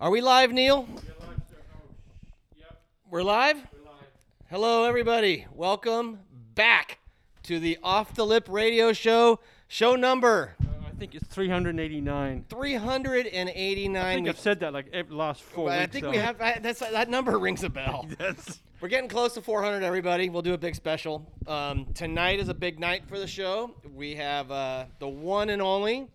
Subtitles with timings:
[0.00, 0.88] Are we live, Neil?
[3.10, 3.56] We're live?
[4.50, 5.46] Hello, everybody.
[5.52, 6.20] Welcome
[6.54, 6.98] back
[7.44, 12.44] to the Off the Lip Radio Show, show number I think it's 389.
[12.48, 13.96] 389.
[14.04, 15.92] I think I've said that like every last four I weeks.
[15.92, 18.06] think so- we have I- that's that number rings a bell.
[18.18, 20.28] That's We're getting close to 400, everybody.
[20.28, 21.26] We'll do a big special.
[21.46, 23.74] Um, tonight is a big night for the show.
[23.94, 26.08] We have uh, the one and only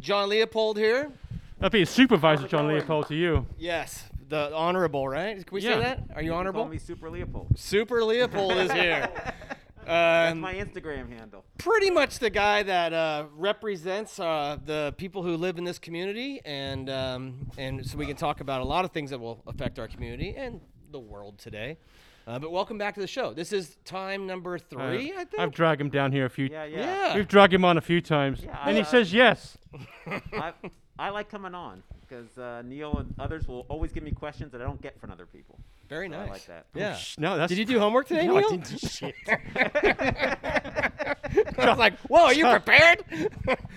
[0.00, 1.10] John Leopold here.
[1.58, 3.46] That'd be a supervisor, John Leopold, to you.
[3.58, 5.36] Yes, the honorable, right?
[5.44, 6.00] Can we say that?
[6.14, 6.66] Are you Call honorable?
[6.68, 7.58] me Super Leopold.
[7.58, 9.08] Super Leopold is here.
[9.86, 11.44] That's Um, my Instagram handle.
[11.58, 16.40] pretty much the guy that uh, represents uh, the people who live in this community,
[16.46, 19.78] and um, and so we can talk about a lot of things that will affect
[19.78, 21.76] our community and the world today.
[22.26, 23.34] Uh, but welcome back to the show.
[23.34, 25.38] This is time number three, I think.
[25.38, 26.46] I've dragged him down here a few.
[26.46, 26.78] Yeah, yeah.
[27.10, 27.14] yeah.
[27.16, 29.58] We've dragged him on a few times, Yeah, and he I- says yes.
[30.32, 30.54] I,
[30.98, 34.60] I like coming on because uh, Neil and others will always give me questions that
[34.60, 35.58] I don't get from other people.
[35.88, 36.28] Very So nice.
[36.28, 36.66] I like that.
[36.74, 36.94] Yeah.
[36.94, 37.48] Shh, No, that's.
[37.50, 38.50] Did you do homework today, No, I Neil?
[38.50, 39.14] didn't do shit.
[41.58, 43.04] I was like, "Whoa, are you prepared?"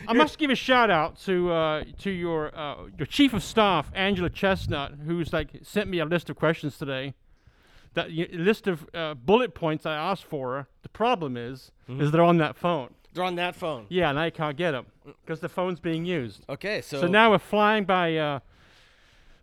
[0.08, 3.92] I must give a shout out to uh, to your uh, your chief of staff,
[3.96, 7.14] Angela Chestnut, who's like sent me a list of questions today.
[7.94, 10.68] That y- list of uh, bullet points I asked for.
[10.84, 12.02] The problem is, Mm-hmm.
[12.02, 12.94] is they're on that phone.
[13.14, 13.86] They're on that phone.
[13.90, 14.86] Yeah, and I can't get them
[15.26, 16.44] because the phone's being used.
[16.50, 18.40] Okay, so, So, now we're flying by uh,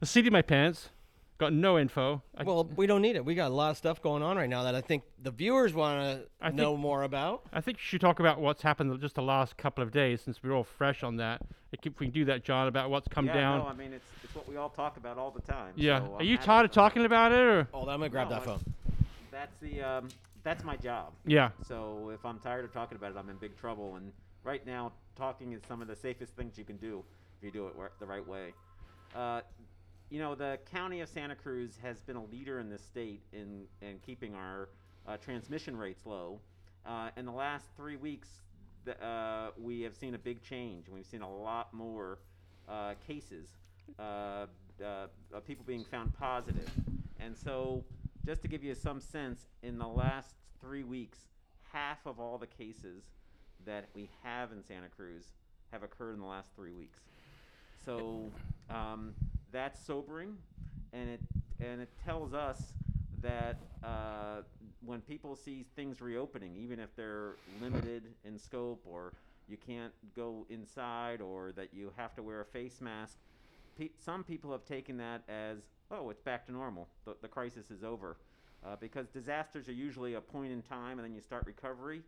[0.00, 0.90] the seat of my pants.
[1.38, 2.22] Got no info.
[2.36, 3.24] I, well, we don't need it.
[3.24, 5.74] We got a lot of stuff going on right now that I think the viewers
[5.74, 7.42] want to know think- more about.
[7.52, 10.40] I think you should talk about what's happened just the last couple of days since
[10.42, 11.42] we're all fresh on that.
[11.72, 13.58] If we can do that, John, about what's come yeah, down.
[13.58, 15.72] no, I mean it's it's what we all talk about all the time.
[15.74, 15.98] yeah.
[15.98, 17.68] so Are I'm you tired of talking about it, or?
[17.74, 18.60] Oh, I'm gonna grab No, that phone.
[19.32, 20.08] That's the um,
[20.44, 21.12] that's my job.
[21.26, 21.50] Yeah.
[21.66, 23.96] So if I'm tired of talking about it, I'm in big trouble.
[23.96, 24.12] And
[24.44, 27.02] right now, talking is some of the safest things you can do
[27.38, 28.52] if you do it the right way.
[29.14, 29.40] Uh,
[30.10, 33.64] you know, the county of Santa Cruz has been a leader in this state in,
[33.80, 34.68] in keeping our
[35.08, 36.40] uh, transmission rates low.
[36.86, 38.28] Uh, in the last three weeks,
[38.84, 40.88] the, uh, we have seen a big change.
[40.88, 42.18] We've seen a lot more
[42.68, 43.48] uh, cases,
[43.98, 44.46] uh,
[44.84, 46.70] uh, of people being found positive.
[47.18, 47.82] And so,
[48.24, 51.18] just to give you some sense, in the last three weeks,
[51.72, 53.02] half of all the cases
[53.66, 55.24] that we have in Santa Cruz
[55.72, 57.00] have occurred in the last three weeks.
[57.84, 58.30] So
[58.70, 59.12] um,
[59.52, 60.36] that's sobering,
[60.92, 61.20] and it
[61.60, 62.72] and it tells us
[63.22, 64.42] that uh,
[64.84, 69.12] when people see things reopening, even if they're limited in scope or
[69.48, 73.16] you can't go inside or that you have to wear a face mask,
[73.78, 75.58] pe- some people have taken that as
[75.94, 76.88] oh, it's back to normal.
[77.04, 78.16] The, the crisis is over.
[78.64, 82.02] Uh, because disasters are usually a point in time and then you start recovery.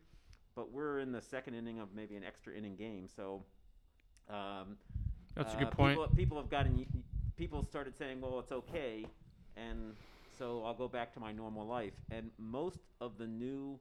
[0.54, 3.08] But we're in the second inning of maybe an extra inning game.
[3.14, 3.42] So
[4.30, 4.76] um,
[5.34, 5.98] That's a uh, good point.
[5.98, 6.86] People, people have gotten,
[7.36, 9.04] people started saying, well, it's okay.
[9.56, 9.94] And
[10.38, 11.92] so I'll go back to my normal life.
[12.10, 13.78] And most of the new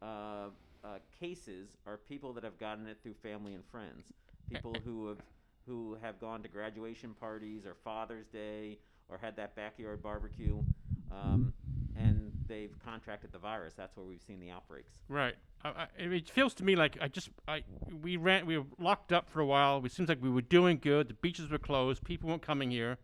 [0.00, 0.48] uh,
[0.82, 4.06] uh, cases are people that have gotten it through family and friends.
[4.50, 5.18] People who have
[5.66, 8.78] who have gone to graduation parties or Father's Day
[9.10, 10.62] or had that backyard barbecue,
[11.10, 11.52] um,
[11.96, 13.74] and they've contracted the virus.
[13.74, 14.92] That's where we've seen the outbreaks.
[15.08, 15.34] Right.
[15.64, 17.62] I, I, it feels to me like I just I
[18.02, 19.84] we ran we were locked up for a while.
[19.84, 21.08] It seems like we were doing good.
[21.08, 22.04] The beaches were closed.
[22.04, 22.98] People weren't coming here.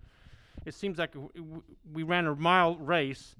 [0.64, 1.62] It seems like w-
[1.92, 3.36] we ran a mile race,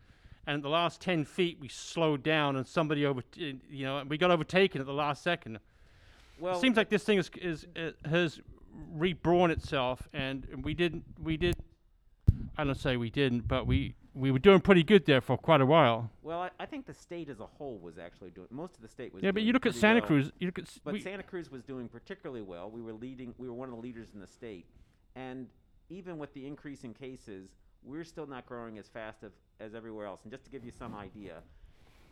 [0.46, 4.18] and at the last ten feet we slowed down, and somebody over you know we
[4.18, 5.58] got overtaken at the last second.
[6.38, 8.40] Well, it seems like this thing is is uh, has
[8.92, 11.56] reborn itself, and we didn't we did.
[12.56, 15.60] I don't say we didn't, but we we were doing pretty good there for quite
[15.60, 16.10] a while.
[16.22, 18.48] well, I, I think the state as a whole was actually doing.
[18.50, 19.22] Most of the state was.
[19.22, 20.06] Yeah, but you look at Santa well.
[20.06, 20.32] Cruz.
[20.38, 22.70] You look at But we- Santa Cruz was doing particularly well.
[22.70, 23.34] We were leading.
[23.38, 24.66] We were one of the leaders in the state,
[25.14, 25.46] and
[25.90, 27.50] even with the increase in cases,
[27.84, 30.20] we're still not growing as fast of, as everywhere else.
[30.24, 31.34] And just to give you some idea,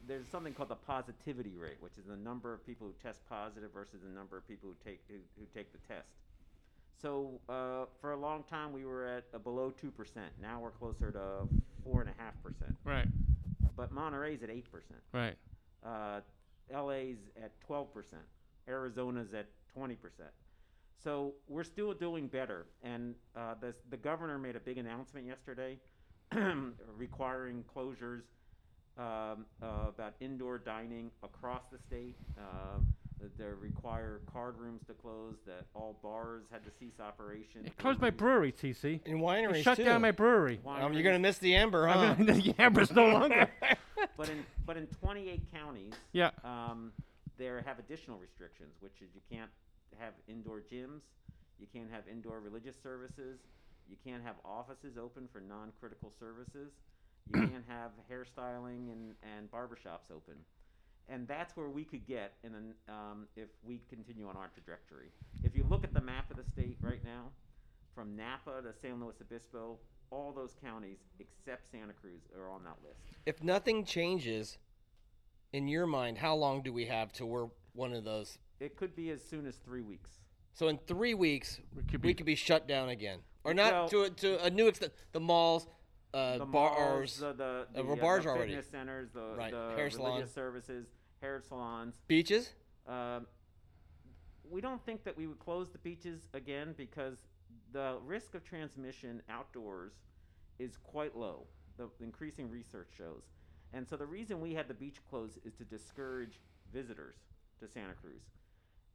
[0.06, 3.72] there's something called the positivity rate, which is the number of people who test positive
[3.72, 6.08] versus the number of people who take who, who take the test.
[7.00, 10.32] So uh, for a long time, we were at uh, below two percent.
[10.40, 11.48] Now we're closer to
[11.82, 12.74] four and a half percent.
[12.84, 13.06] right,
[13.76, 15.00] But Monterey's at eight percent.
[15.12, 15.36] right.
[15.84, 16.20] Uh,
[16.72, 17.86] LA's at 12%.
[18.66, 19.96] Arizona's at 20%.
[21.02, 22.64] So we're still doing better.
[22.82, 25.78] And uh, the, the governor made a big announcement yesterday
[26.96, 28.22] requiring closures
[28.96, 32.16] um, uh, about indoor dining across the state.
[33.24, 37.64] That they require card rooms to close, that all bars had to cease operation.
[37.64, 39.00] It closed my brewery, TC.
[39.06, 39.84] In It wineries shut too.
[39.84, 40.60] down my brewery.
[40.66, 41.98] Um, you're gonna miss the amber, huh?
[41.98, 43.48] I mean, the Amber's no longer.
[44.18, 46.30] But in, but in 28 counties, yeah.
[46.44, 46.92] um,
[47.38, 49.50] there have additional restrictions, which is you can't
[49.98, 51.00] have indoor gyms,
[51.58, 53.38] you can't have indoor religious services,
[53.88, 56.72] You can't have offices open for non-critical services.
[57.32, 60.34] You can't have hairstyling and, and barbershops open.
[61.08, 65.08] And that's where we could get in an, um, if we continue on our trajectory.
[65.42, 67.30] If you look at the map of the state right now,
[67.94, 69.78] from Napa to San Luis Obispo,
[70.10, 73.00] all those counties except Santa Cruz are on that list.
[73.26, 74.58] If nothing changes,
[75.52, 78.38] in your mind, how long do we have till we're one of those?
[78.58, 80.10] It could be as soon as three weeks.
[80.54, 83.72] So in three weeks, We could we be- could be shut down again, or not
[83.72, 84.92] Well- to to a new extent.
[85.12, 85.68] The malls,
[86.14, 88.52] uh, the bars, malls, the, the, the, uh, uh, bars the already.
[88.52, 90.86] fitness centers, the, Right, the hair religious services,
[91.20, 91.94] hair salons.
[92.06, 92.50] beaches.
[92.86, 93.26] Um,
[94.50, 97.18] we don't think that we would close the beaches again because
[97.72, 99.92] the risk of transmission outdoors
[100.58, 101.46] is quite low.
[101.76, 103.22] The increasing research shows.
[103.72, 106.40] And so the reason we had the beach closed is to discourage
[106.72, 107.16] visitors
[107.60, 108.22] to Santa Cruz.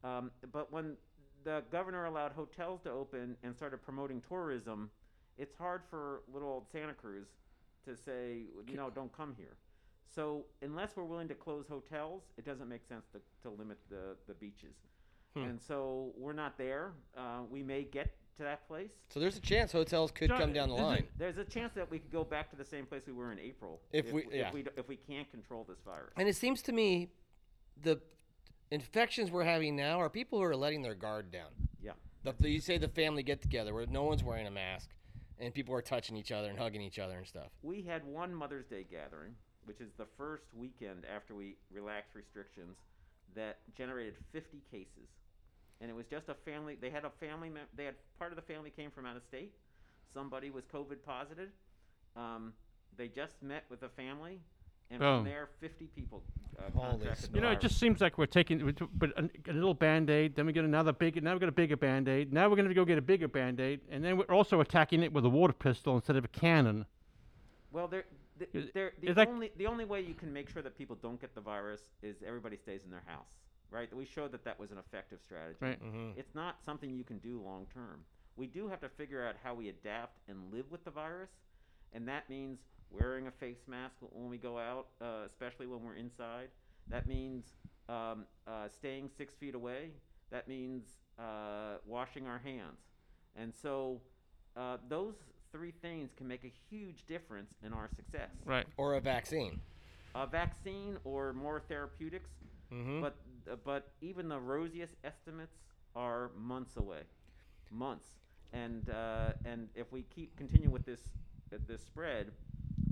[0.03, 0.95] Um, but when
[1.43, 4.89] the governor allowed hotels to open and started promoting tourism,
[5.39, 7.27] it's hard for little old Santa Cruz
[7.85, 9.55] to say, you know, don't come here.
[10.13, 14.15] So unless we're willing to close hotels, it doesn't make sense to, to limit the,
[14.27, 14.75] the beaches.
[15.35, 15.43] Hmm.
[15.43, 16.91] And so we're not there.
[17.17, 18.89] Uh, we may get to that place.
[19.09, 21.05] So there's a chance hotels could John, come down the line.
[21.17, 23.39] There's a chance that we could go back to the same place we were in
[23.39, 24.47] April If we- yeah.
[24.47, 26.13] if we if we can't control this virus.
[26.17, 27.09] And it seems to me,
[27.81, 27.99] the
[28.71, 31.49] infections we're having now are people who are letting their guard down.
[31.81, 31.91] Yeah.
[32.23, 34.89] The- you say the family get together where no one's wearing a mask,
[35.39, 37.49] and people are touching each other and hugging each other and stuff.
[37.61, 42.77] We had one Mother's Day gathering, which is the first weekend after we relaxed restrictions,
[43.35, 45.09] that generated 50 cases.
[45.81, 46.77] And it was just a family.
[46.79, 47.51] They had a family.
[47.75, 49.53] They had part of the family came from out of state.
[50.13, 51.49] Somebody was COVID positive.
[52.17, 52.53] Um,
[52.97, 54.39] they just met with the family,
[54.91, 55.17] and Boom.
[55.23, 56.23] from there, 50 people
[56.57, 57.61] uh, Holy contracted You know, it virus.
[57.63, 60.53] just seems like we're taking, we took- but a, a little band aid, then we
[60.53, 62.33] get another big, now we got a bigger band aid.
[62.33, 65.03] Now we're going to go get a bigger band aid, and then we're also attacking
[65.03, 66.85] it with a water pistol instead of a cannon.
[67.71, 68.05] Well, they're,
[68.39, 70.77] th- Is- they're, the is that- only the only way you can make sure that
[70.77, 73.29] people don't get the virus is everybody stays in their house,
[73.69, 73.93] right?
[73.95, 75.57] We showed that that was an effective strategy.
[75.61, 75.81] Right.
[75.83, 76.17] Mm-hmm.
[76.19, 77.99] It's not something you can do long term.
[78.37, 81.29] We do have to figure out how we adapt and live with the virus,
[81.93, 82.57] and that means
[82.91, 86.49] wearing a face mask when we go out, uh, especially when we're inside.
[86.89, 87.45] That means
[87.87, 89.91] um, uh, staying six feet away.
[90.31, 90.85] That means
[91.19, 92.79] uh, washing our hands.
[93.35, 94.01] And so
[94.57, 95.15] uh, those
[95.51, 98.29] three things can make a huge difference in our success.
[98.45, 98.65] Right.
[98.77, 99.59] Or a vaccine.
[100.15, 102.29] A vaccine or more therapeutics,
[102.71, 103.01] Mm-hmm.
[103.01, 103.15] but
[103.51, 105.57] uh, but even the rosiest estimates
[105.95, 107.01] are months away,
[107.71, 108.05] months.
[108.53, 110.99] And uh, and if we keep continue with this
[111.51, 112.31] uh, this spread,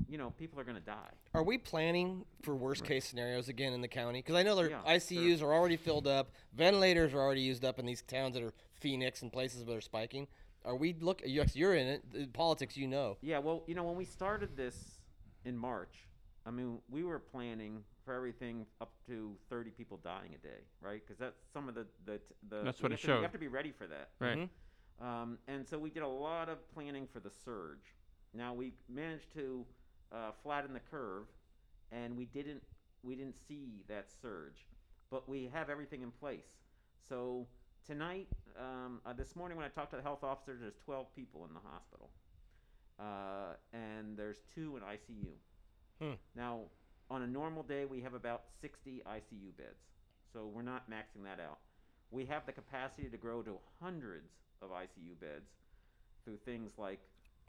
[0.09, 1.11] you know, people are going to die.
[1.33, 4.19] Are we planning for worst case scenarios again in the county?
[4.19, 7.79] Because I know their Yeah, ICUs are already filled up, ventilators are already used up
[7.79, 10.27] in these towns that are Phoenix and places where they're spiking.
[10.65, 11.21] Are we look?
[11.25, 12.11] Yes, you're in it.
[12.11, 13.17] The politics, you know.
[13.21, 14.99] Yeah, well, you know, when we started this
[15.45, 16.07] in March,
[16.45, 21.01] I mean, we were planning for everything up to 30 people dying a day, right?
[21.05, 22.19] Because that's some of the the,
[22.49, 24.09] the That's what it to, You have to be ready for that.
[24.19, 24.37] Right.
[24.37, 24.49] Mhm.
[25.05, 27.93] Um, and so we did a lot of planning for the surge.
[28.33, 29.65] Now we managed to
[30.11, 31.25] uh, flatten the curve,
[31.91, 32.63] and we didn't
[33.03, 34.65] we didn't see that surge,
[35.09, 36.47] but we have everything in place.
[37.07, 37.47] So
[37.85, 38.27] tonight,
[38.59, 41.53] um, uh, this morning when I talked to the health officer, there's 12 people in
[41.53, 42.09] the hospital,
[42.99, 45.31] uh, and there's two in ICU.
[46.01, 46.15] Hmm.
[46.35, 46.61] Now,
[47.09, 49.85] on a normal day, we have about 60 ICU beds,
[50.33, 51.59] so we're not maxing that out.
[52.11, 55.51] We have the capacity to grow to hundreds of ICU beds
[56.23, 56.99] through things like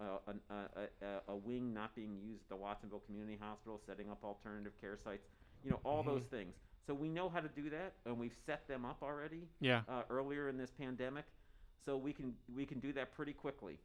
[0.00, 4.10] uh, an, a, a, a wing not being used at the Watsonville Community Hospital, setting
[4.10, 5.26] up alternative care sites,
[5.64, 6.54] you know, all those things.
[6.86, 9.82] So we know how to do that, and we've set them up already Yeah.
[9.88, 11.24] uh, earlier in this pandemic,
[11.84, 13.78] so we can we can do that pretty quickly.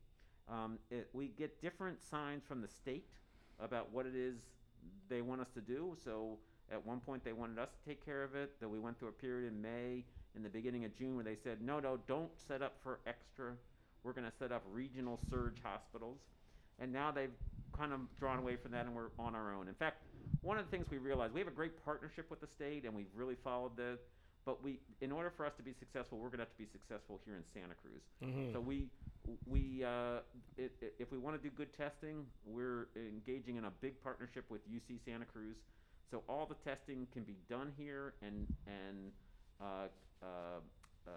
[0.49, 3.07] Um, it, we get different signs from the state
[3.59, 4.35] about what it is
[5.09, 5.95] they want us to do.
[6.03, 6.37] So
[6.71, 8.51] at one point they wanted us to take care of it.
[8.59, 10.03] Then we went through a period in May,
[10.35, 13.53] in the beginning of June, where they said, no, no, don't set up for extra.
[14.03, 16.17] We're going to set up regional surge hospitals,
[16.79, 17.33] and now they've
[17.77, 19.67] kind of drawn away from that, and we're on our own.
[19.67, 20.03] In fact,
[20.41, 22.93] one of the things we realized we have a great partnership with the state, and
[22.93, 23.97] we've really followed the.
[24.45, 26.67] But we, in order for us to be successful, we're going to have to be
[26.73, 28.03] successful here in Santa Cruz.
[28.21, 28.51] Mm-hmm.
[28.51, 28.89] So we,
[29.47, 30.19] we, uh,
[30.57, 34.43] it, it, if we want to do good testing, we're engaging in a big partnership
[34.49, 35.55] with UC Santa Cruz.
[36.11, 39.11] So all the testing can be done here and and
[39.61, 39.87] uh,
[40.21, 40.27] uh,
[41.07, 41.11] uh, uh,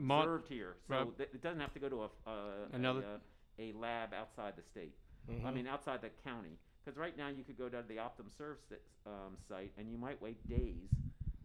[0.00, 0.76] Mon- observed here.
[0.88, 1.18] So Right.
[1.18, 3.18] that it doesn't have to go to a uh, Another- a, uh,
[3.58, 4.94] a lab outside the state.
[5.28, 5.54] I Mhm.
[5.54, 6.58] mean, outside the county.
[6.84, 8.58] Because right now you could go down to the Optum Serve
[9.06, 10.90] um, site and you might wait days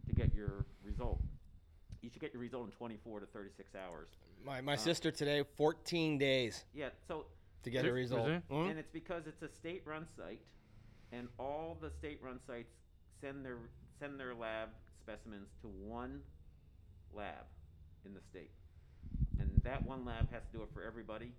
[0.06, 1.20] to get your result.
[2.02, 4.08] you should get your result in 24 to 36 hours.
[4.42, 7.26] My, my sister today, 14 days Yeah, so
[7.62, 8.26] to get a result.
[8.26, 8.48] is it?
[8.48, 8.70] Mhm.
[8.70, 10.40] and it's because it's a state-run site,
[11.12, 12.72] and all the state-run sites
[13.20, 13.58] send their
[13.98, 14.70] send their lab
[15.02, 16.22] specimens to one
[17.12, 17.44] lab
[18.04, 18.50] in the state,
[19.38, 21.32] and that one lab has to do it for everybody,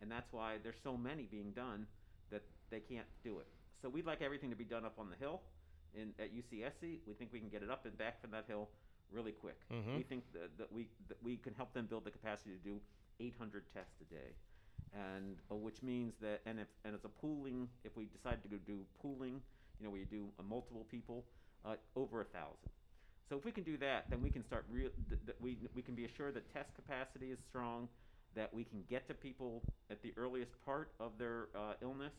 [0.00, 1.86] and that's why there's so many being done
[2.30, 3.46] that they can't do it.
[3.82, 5.42] So we'd like everything to be done up on the hill,
[5.94, 6.98] in at UCSC.
[7.06, 8.68] We think we can get it up and back from that hill
[9.12, 9.60] really quick.
[9.70, 9.96] Mhm.
[9.96, 12.80] We think that, that we that we can help them build the capacity to do
[13.20, 14.34] 800 tests a day
[14.92, 18.48] and uh, which means that and if and it's a pooling if we decide to
[18.48, 19.40] go do pooling
[19.78, 21.24] you know where you do uh, multiple people
[21.64, 22.70] uh, over a thousand
[23.28, 25.82] so if we can do that then we can start real th- th- we we
[25.82, 27.88] can be assured that test capacity is strong
[28.34, 32.12] that we can get to people at the earliest part of their uh, illness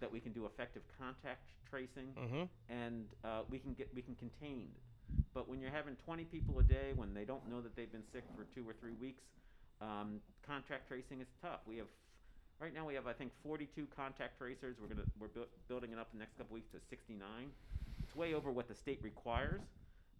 [0.00, 2.48] that we can do effective contact tracing Mhm.
[2.68, 4.68] and uh, we can get we can contain
[5.34, 8.04] but when you're having 20 people a day when they don't know that they've been
[8.12, 9.24] sick for two or three weeks
[9.80, 11.60] um, contract tracing is tough.
[11.66, 11.88] We have
[12.60, 14.76] right now we have I think 42 contact tracers.
[14.80, 17.50] We're gonna we're bu- building it up in the next couple weeks to 69.
[18.02, 19.60] It's way over what the state requires,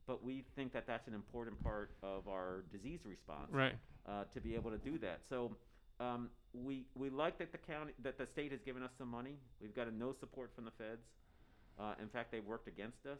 [0.07, 3.75] but we think that that's an important part of our disease response Right.
[4.09, 5.21] uh, to be able to do that.
[5.29, 5.57] So
[6.01, 9.37] um, we we like that the county that the state has given us some money.
[9.61, 11.03] We've got a no support from the feds.
[11.79, 13.19] Uh, in fact, they've worked against us.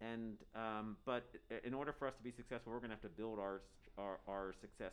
[0.00, 1.24] And um, but
[1.64, 3.62] in order for us to be successful, we're going to have to build our,
[3.98, 4.92] our our success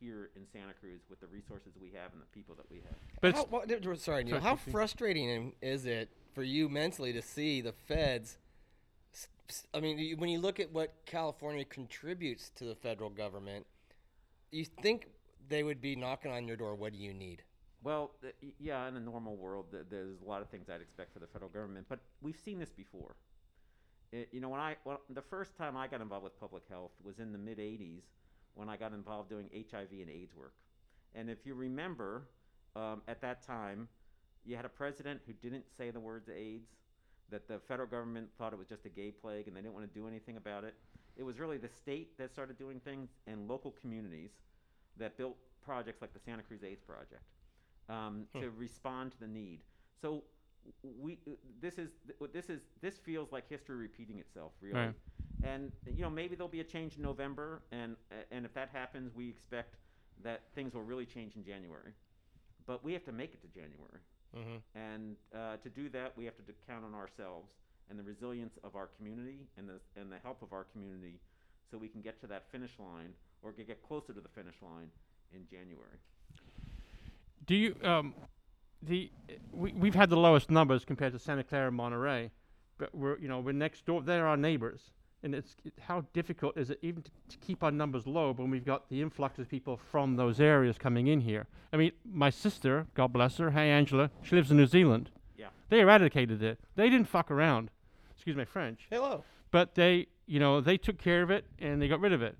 [0.00, 2.94] here in Santa Cruz with the resources we have and the people that we have.
[3.20, 3.50] But How, it's,
[3.86, 8.38] what, sorry, Neil, Sorry, how frustrating is it for you mentally to see the feds?
[9.72, 13.66] I mean, when you look at what California contributes to the federal government,
[14.50, 15.08] you think
[15.48, 16.74] they would be knocking on your door.
[16.74, 17.42] What do you need?
[17.82, 18.12] Well,
[18.58, 21.50] yeah, in a normal world, there's a lot of things I'd expect for the federal
[21.50, 23.14] government, but we've seen this before.
[24.12, 26.92] It, you know, when I well, the first time I got involved with public health
[27.02, 28.02] was in the mid '80s
[28.54, 30.54] when I got involved doing HIV and AIDS work.
[31.14, 32.28] And if you remember,
[32.74, 33.88] um, at that time,
[34.44, 36.70] you had a president who didn't say the words AIDS.
[37.30, 39.92] That the federal government thought it was just a gay plague, and they didn't want
[39.92, 40.74] to do anything about it.
[41.16, 44.30] It was really the state that started doing things, and local communities
[44.98, 47.22] that built projects like the Santa Cruz AIDS Project
[47.88, 49.60] um, to respond to the need.
[50.00, 50.24] So
[50.82, 51.18] we
[51.60, 51.90] this is
[52.32, 54.74] this is this feels like history repeating itself really.
[54.74, 54.94] Right.
[55.44, 57.96] And you know maybe there'll be a change in November and
[58.30, 59.76] and if that happens we expect
[60.22, 61.92] that things will really change in January.
[62.66, 64.00] But we have to make it to January.
[64.36, 64.60] Mhm.
[64.74, 67.50] And uh, to do that we have to count on ourselves
[67.88, 71.18] and the resilience of our community and the and the help of our community
[71.70, 73.12] so we can get to that finish line
[73.42, 74.90] or get get closer to the finish line
[75.32, 75.98] in January.
[77.46, 78.14] do you um,
[78.82, 79.10] the
[79.52, 82.30] we we've had the lowest numbers compared to Santa Clara and Monterey,
[82.78, 84.02] but we're you know we're next door.
[84.02, 84.92] They're our neighbors,
[85.26, 88.48] and it's it, how difficult is it even to, to keep our numbers low when
[88.48, 91.46] we've got the influx of people from those areas coming in here.
[91.72, 95.10] I mean, my sister, God bless her, hey Angela, she lives in New Zealand.
[95.36, 95.48] Yeah.
[95.68, 96.58] They eradicated it.
[96.76, 97.70] They didn't fuck around.
[98.14, 98.86] Excuse my French.
[98.88, 99.24] Hello.
[99.50, 102.36] But they, you know, they took care of it and they got rid of it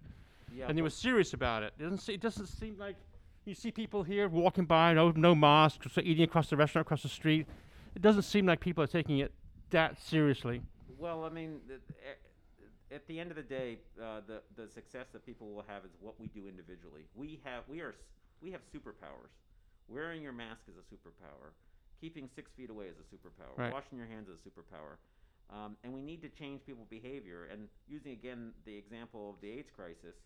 [0.55, 1.75] Yeah, and they were serious about it.
[1.79, 2.97] It doesn't, se- it doesn't seem like
[3.45, 7.03] you see people here walking by, no, no masks, so eating across the restaurant across
[7.03, 7.47] the street.
[7.97, 9.33] It doesn't seem like people are taking it
[9.71, 10.63] that seriously.
[10.99, 12.19] Well, I mean, the, a-
[12.91, 15.93] at the end of the day, uh, the the success that people will have is
[16.01, 17.07] what we do individually.
[17.15, 17.97] We have we are
[18.41, 19.35] we have superpowers.
[19.89, 21.53] Wearing your mask is a superpower.
[22.01, 23.57] Keeping six feet away is a superpower.
[23.57, 23.73] Right.
[23.73, 24.97] Washing your hands is a superpower.
[25.49, 27.47] Um, and we need to change people's behavior.
[27.51, 30.17] And using again the example of the AIDS crisis,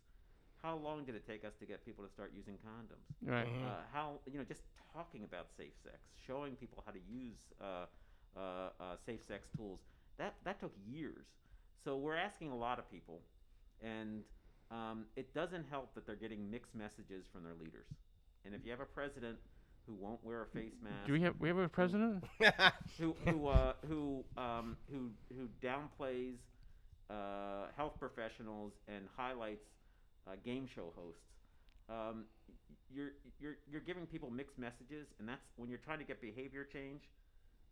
[0.63, 3.07] how long did it take us to get people to start using condoms?
[3.23, 3.47] Right.
[3.47, 3.67] Mhm.
[3.67, 4.63] uh, how you know just
[4.93, 7.87] talking about safe sex, showing people how to use uh,
[8.37, 9.81] uh, uh, safe sex tools.
[10.19, 11.27] That that took years.
[11.85, 13.21] So we're asking a lot of people,
[13.83, 14.23] and
[14.71, 17.87] um, it doesn't help that they're getting mixed messages from their leaders.
[18.45, 19.39] And if you have a president
[19.87, 22.25] who won't wear a face mask, Do we have we have a president?
[22.99, 26.37] who who uh, who um, who who downplays
[27.09, 29.65] uh, health professionals and highlights
[30.27, 31.23] uh, game show hosts.
[31.89, 32.25] Um,
[32.93, 36.65] you're you're you're giving people mixed messages, and that's when you're trying to get behavior
[36.65, 37.03] change.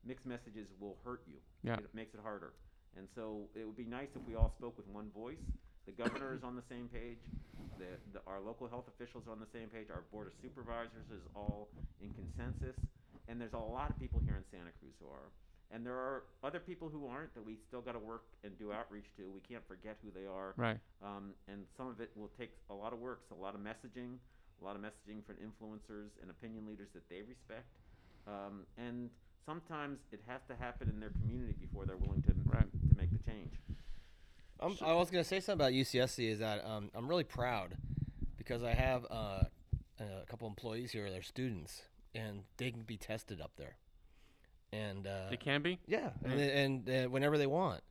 [0.04, 1.38] Mixed messages will hurt you.
[1.62, 1.74] Yeah.
[1.74, 2.52] It makes it harder.
[2.96, 5.42] And so it would be nice if we all spoke with one voice.
[5.86, 7.20] The governor is on the same page.
[7.78, 9.86] The, the, our local health officials are on the same page.
[9.90, 11.68] Our board of supervisors is all
[12.02, 12.76] in consensus.
[13.28, 15.30] And there's a lot of people here in Santa Cruz who are.
[15.70, 18.72] And there are other people who aren't that we still got to work and do
[18.72, 19.28] outreach to.
[19.28, 20.54] We can't forget who they are.
[20.56, 20.80] Right.
[21.04, 23.60] Um, and some of it will take a lot of work, so a lot of
[23.60, 24.16] messaging,
[24.60, 27.68] a lot of messaging from influencers and opinion leaders that they respect.
[28.26, 29.10] Um, and
[29.44, 32.32] sometimes it has to happen in their community before they're willing to,
[33.10, 33.52] make the change.
[34.60, 37.76] I'm, I was going to say something about UCSC is that um, I'm really proud
[38.36, 39.44] because I have uh,
[40.00, 41.82] a couple employees here, they're students,
[42.14, 43.76] and they can be tested up there.
[44.72, 45.78] And uh, They can be.
[45.86, 47.82] yeah, and, and uh, whenever they want,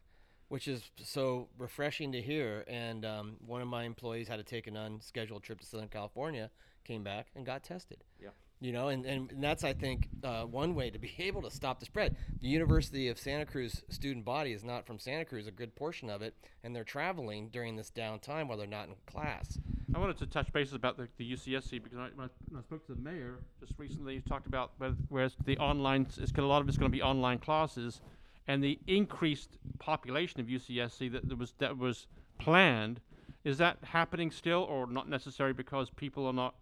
[0.49, 2.63] which is so refreshing to hear.
[2.67, 6.51] And um, one of my employees had to take an unscheduled trip to Southern California,
[6.83, 8.03] came back and got tested.
[8.21, 8.29] Yeah.
[8.59, 11.79] You know, and, and that's I think uh, one way to be able to stop
[11.79, 12.15] the spread.
[12.41, 16.09] The University of Santa Cruz student body is not from Santa Cruz, a good portion
[16.09, 16.33] of it,
[16.63, 19.59] and they're traveling during this downtime while they're not in class.
[19.93, 22.95] I wanted to touch bases about the, the UCSC because I, when I, spoke to
[22.95, 26.49] the mayor just recently, he talked about where- whereas the online, s- is gonna, a
[26.49, 28.01] lot of it's going to be online classes,
[28.47, 32.07] and the increased population of UCSC that, that was that was
[32.39, 33.01] planned,
[33.43, 36.55] is that happening still or not necessary because people are not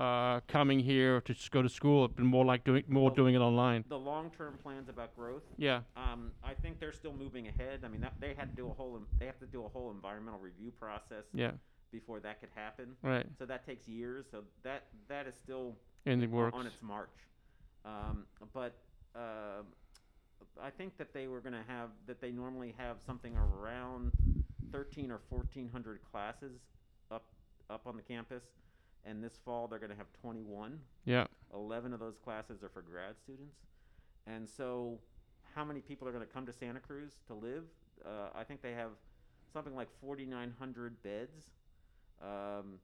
[0.00, 2.06] uh, coming here to just go to school?
[2.06, 3.84] It's been more like doing more doing it online.
[3.88, 7.80] The long-term plans about growth, Yeah, um, I think they're still moving ahead.
[7.84, 9.90] I mean, that, they had to do a whole, they have to do a whole
[9.90, 11.50] environmental review process yeah,
[11.92, 12.96] before that could happen.
[13.02, 13.26] right.
[13.38, 14.24] So that takes years.
[14.30, 15.76] So that that is still
[16.06, 16.56] In the works.
[16.56, 17.10] on its march.
[17.84, 18.74] Um, but
[19.14, 19.66] um
[20.62, 24.12] I think that they were going to have that they normally have something around
[24.72, 26.52] thirteen or fourteen hundred classes
[27.10, 27.24] up
[27.68, 28.42] up on the campus,
[29.04, 30.80] and this fall they're going to have twenty one.
[31.04, 33.56] Yeah, 11 of those classes are for grad students.
[34.26, 34.98] And so,
[35.54, 37.64] how many people are going to come to Santa Cruz to live?
[38.04, 38.90] Uh, I think they have
[39.52, 41.50] something like 4,900 beds.
[42.22, 42.78] Um,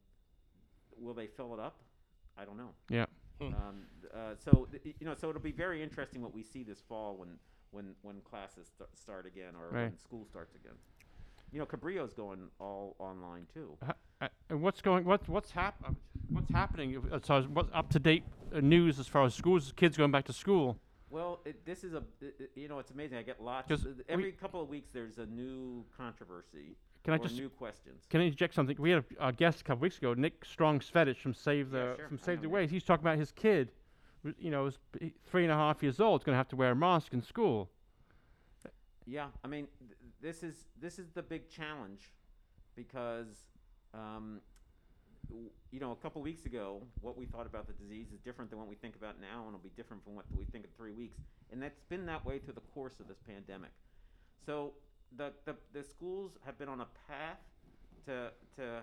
[0.98, 1.76] will they fill it up?
[2.38, 2.70] I don't know.
[2.88, 3.06] yeah.
[3.40, 3.46] Hmm.
[3.48, 3.82] Um,
[4.14, 7.16] uh, so th- you know, so it'll be very interesting what we see this fall
[7.18, 7.38] when
[7.70, 10.72] when when classes st- start again or when school starts again.
[11.52, 13.76] You know, Cabrillo's going all online too.
[13.84, 13.94] Ha- uh,
[14.56, 15.04] and what's going?
[15.04, 15.90] What what's hap- uh,
[16.28, 19.72] What's happening as far as what's up to date uh, news as far as schools,
[19.76, 20.76] kids going back to school?
[21.08, 23.16] Well, it, this is a, i- i- you know, it's amazing.
[23.18, 23.68] I get lots.
[23.68, 27.48] 'Cause uh, Every couple of weeks, there's a new controversy Can I or just new
[27.48, 28.02] questions.
[28.10, 28.76] can I interject something?
[28.80, 31.78] We had a, a guest a couple weeks ago, Nick Strong Svedich from Save the
[31.78, 32.08] Yeah, sure.
[32.08, 32.48] from Save the.
[32.48, 32.72] Waves.
[32.72, 33.70] He's talking about his kid,
[34.40, 34.78] you know, is
[35.26, 37.22] three and a half years old, is going to have to wear a mask in
[37.22, 37.70] school.
[39.06, 42.10] Yeah, I mean, th- this is this is the big challenge,
[42.74, 43.46] because,
[43.94, 44.40] um,
[45.72, 48.58] you know, a couple weeks ago, what we thought about the disease is different than
[48.58, 50.92] what we think about now, and it'll be different from what we think in three
[50.92, 51.18] weeks,
[51.50, 53.72] and that's been that way through the course of this pandemic.
[54.44, 54.72] So
[55.16, 57.40] the the, the schools have been on a path
[58.06, 58.82] to to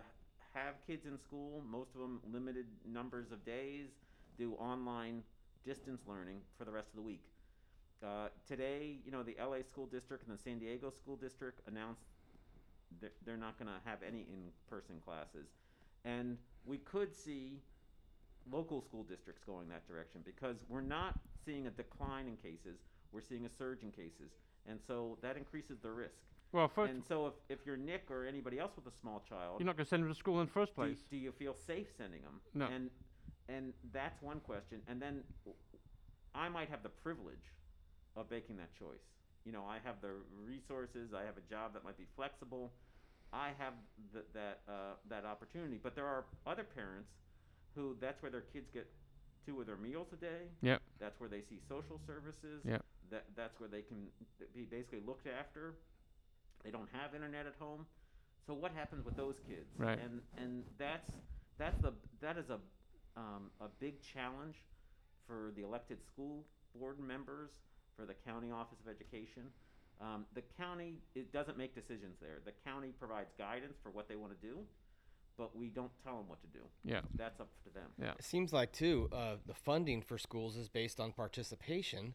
[0.54, 3.88] have kids in school, most of them limited numbers of days,
[4.38, 5.24] do online
[5.66, 7.24] distance learning for the rest of the week.
[8.04, 12.04] Uh, today, you know, the LA school district and the San Diego school district announced
[13.02, 15.48] that they're not going to have any in-person classes,
[16.06, 17.60] and we could see
[18.52, 22.80] local school districts going that direction because we're not seeing a decline in cases,
[23.12, 24.32] we're seeing a surge in cases,
[24.68, 26.16] and so that increases the risk.
[26.52, 29.60] Well, first, and so if, if you're Nick or anybody else with a small child,
[29.60, 30.98] you're not going to send them to school in the first place.
[31.10, 32.40] do you feel safe sending them?
[32.54, 32.68] No.
[32.68, 32.90] And
[33.50, 34.80] and that's one question.
[34.88, 35.24] And then
[36.36, 37.52] I might have the privilege
[38.16, 39.04] of making that choice.
[39.46, 40.12] You know, I have the
[40.46, 41.14] resources.
[41.14, 42.72] I have a job that might be flexible.
[43.34, 43.74] I have
[44.14, 45.80] th- that uh, that opportunity.
[45.82, 47.10] But there are other parents
[47.76, 48.88] who that's where their kids get
[49.46, 50.48] two of their meals a day.
[50.62, 50.82] Yep.
[51.00, 52.62] That's where they see social services.
[52.64, 52.86] Yep.
[53.12, 54.08] That that's where they can
[54.54, 55.74] be basically looked after.
[56.64, 57.86] They don't have internet at home.
[58.46, 59.68] So what happens with those kids?
[59.78, 60.00] Right.
[60.00, 61.12] And and that's
[61.58, 62.60] that's the that is a
[63.18, 64.56] um, a big challenge
[65.28, 66.44] for the elected school
[66.76, 67.52] board members,
[67.96, 69.44] for the county office of education.
[70.02, 72.40] Um, the county it doesn't make decisions there.
[72.46, 74.60] The county provides guidance for what they want to do,
[75.38, 76.64] but we don't tell them what to do.
[76.84, 77.02] Yeah.
[77.16, 77.90] That's up to them.
[78.02, 78.12] Yeah.
[78.18, 82.14] It seems like too uh, the funding for schools is based on participation,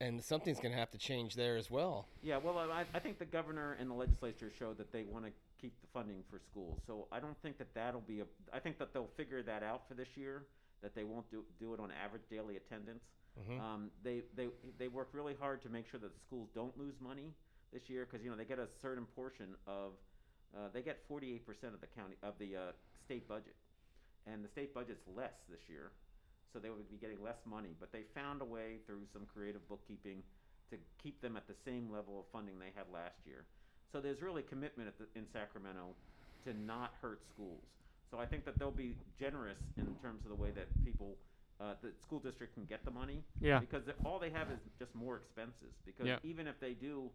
[0.00, 2.06] and something's going to have to change there as well.
[2.22, 5.32] Yeah, well, I, I think the governor and the legislature showed that they want to
[5.60, 6.80] keep the funding for schools.
[6.86, 8.24] So I don't think that that'll be a.
[8.52, 10.44] I think that they'll figure that out for this year.
[10.82, 13.04] That they won't do do it on average daily attendance.
[13.38, 13.60] Mhm.
[13.60, 17.00] Um, they they they work really hard to make sure that the schools don't lose
[17.00, 17.34] money
[17.72, 19.92] this year because you know they get a certain portion of.
[20.52, 21.38] Uh, they get 48%
[21.74, 22.72] of the county of the uh,
[23.04, 23.54] state budget,
[24.26, 25.92] and the state budget's less this year,
[26.52, 27.72] so they would be getting less money.
[27.78, 30.24] But they found a way through some creative bookkeeping
[30.70, 33.46] to keep them at the same level of funding they had last year.
[33.92, 35.94] So there's really commitment at the, in Sacramento
[36.44, 37.62] to not hurt schools.
[38.10, 41.16] So I think that they'll be generous in terms of the way that people,
[41.60, 43.22] uh, the school district can get the money.
[43.40, 43.60] Yeah.
[43.60, 45.74] Because all they have is just more expenses.
[45.86, 46.18] Because Yeah.
[46.24, 47.10] even if they do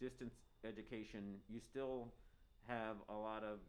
[0.00, 0.34] distance
[0.64, 2.12] education, you still
[2.66, 3.60] have a lot of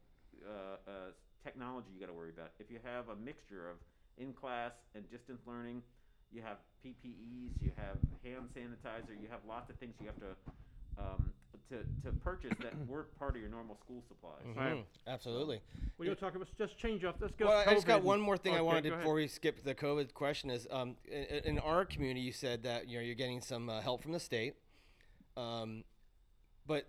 [0.46, 1.12] uh, uh,
[1.44, 2.52] technology you got to worry about.
[2.60, 3.78] If you have a mixture of
[4.18, 5.84] in class and distance learning,
[6.32, 10.36] you have PPEs, you have hand sanitizer, you have lots of things you have to
[10.98, 11.34] um,
[11.70, 14.42] to, to purchase that weren't part of your normal school supplies.
[14.56, 14.78] Right.
[14.78, 15.62] Mhm, Absolutely.
[15.98, 17.16] We're gonna talk about just change off.
[17.20, 17.48] Let's go.
[17.48, 19.04] Well, I just got COVID one more thing I okay, wanted to go ahead.
[19.04, 22.88] before we skip the COVID question is um, in, in our community you said that
[22.88, 24.56] you know you're getting some uh, help from the state,
[25.38, 25.84] um,
[26.66, 26.88] but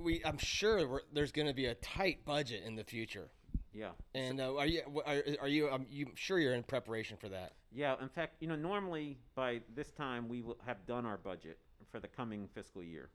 [0.00, 3.30] we I'm sure we're, there's going to be a tight budget in the future.
[3.74, 3.90] Yeah.
[4.14, 7.52] And uh, are you are, are you um, you sure you're in preparation for that?
[7.74, 11.58] Yeah, in fact, you know, normally by this time we will have done our budget
[11.90, 13.08] for the coming fiscal year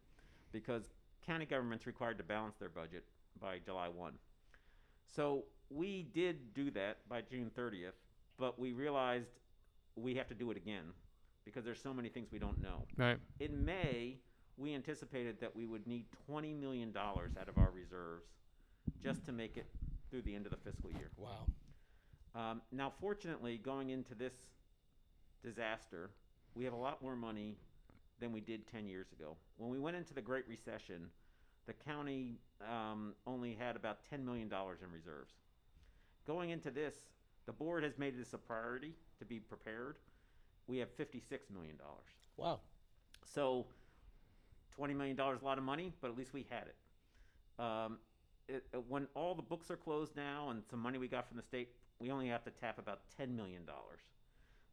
[0.51, 0.89] because
[1.25, 3.05] county government's required to balance their budget
[3.39, 4.13] by July 1.
[5.15, 7.93] So we did do that by June 30th,
[8.37, 9.29] but we realized
[9.95, 10.93] we have to do it again
[11.45, 12.83] because there's so many things we don't know.
[12.97, 13.17] Right.
[13.39, 14.17] In May,
[14.57, 18.25] we anticipated that we would need $20 million out of our reserves
[19.01, 19.67] just to make it
[20.09, 21.11] through the end of the fiscal year.
[21.17, 21.45] Wow.
[22.35, 24.33] Um, now, fortunately, going into this
[25.43, 26.09] disaster,
[26.53, 27.57] we have a lot more money
[28.19, 29.35] than we did 10 years ago.
[29.57, 31.09] When we went into the Great Recession,
[31.65, 35.33] the county um, only had about $10 million in reserves.
[36.25, 36.95] Going into this,
[37.45, 39.97] the board has made this a priority to be prepared.
[40.67, 41.21] We have $56
[41.53, 41.75] million.
[42.35, 42.59] Wow.
[43.25, 43.65] So,
[44.79, 47.61] $20 million is a lot of money, but at least we had it.
[47.61, 47.97] Um,
[48.47, 51.37] it, uh, when all the books are closed now and some money we got from
[51.37, 53.63] the state, we only have to tap about $10 million.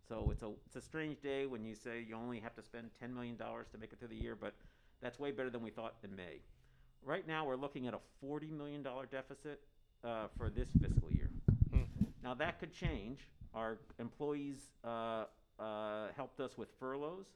[0.08, 2.90] So it's a, it's a strange day when you say you only have to spend
[3.02, 4.54] $10 million to make it through the year, but
[5.00, 6.40] that's way better than we thought in May.
[7.04, 9.60] Right now, we're looking at a $40 million deficit
[10.04, 11.30] uh, for this fiscal year.
[12.22, 13.20] Now, that could change.
[13.54, 15.24] Our employees uh,
[15.60, 17.26] uh, helped us with furloughs.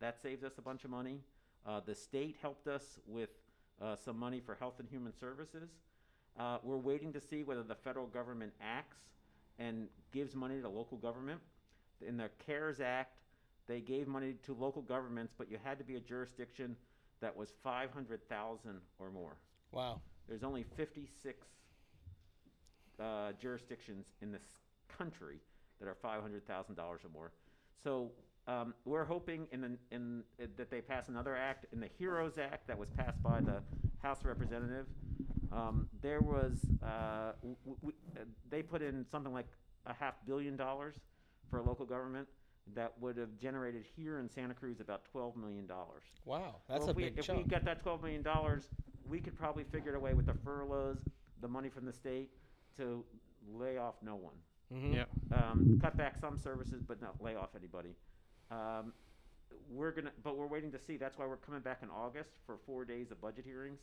[0.00, 1.20] That saves us a bunch of money.
[1.66, 3.30] Uh, the state helped us with
[3.82, 5.70] uh, some money for health and human services.
[6.38, 8.98] Uh, we're waiting to see whether the federal government acts
[9.58, 11.40] and gives money to local government.
[12.06, 13.16] In the CARES Act,
[13.66, 16.76] they gave money to local governments, but you had to be a jurisdiction
[17.20, 19.36] that was 500,000 or more.
[19.72, 20.00] Wow.
[20.28, 21.46] There's only 56
[23.00, 24.44] uh, jurisdictions in this
[24.96, 25.40] country
[25.80, 27.32] that are $500,000 or more.
[27.82, 28.10] So
[28.46, 32.38] um, we're hoping in, the, in uh, that they pass another act in the Heroes
[32.38, 33.62] Act that was passed by the
[34.02, 34.90] House of Representatives.
[35.52, 39.46] Um, there was uh, w- w- uh, they put in something like
[39.86, 40.96] a half billion dollars
[41.50, 42.28] for a local government
[42.74, 46.04] that would have generated here in Santa Cruz about 12 million dollars.
[46.24, 46.56] Wow.
[46.68, 47.38] That's Well, a if we, big if chunk.
[47.38, 48.68] we got that twelve million dollars,
[49.08, 50.98] we could probably figure it away with the furloughs,
[51.40, 52.30] the money from the state,
[52.76, 53.04] to
[53.54, 54.34] lay off no one.
[54.72, 54.94] Mhm.
[54.94, 55.04] Yeah.
[55.50, 57.94] Um, cut back some services, but not lay off anybody.
[58.50, 58.92] Um,
[59.70, 60.98] we're gonna, but we're waiting to see.
[60.98, 63.80] That's why we're coming back in August for four days of budget hearings,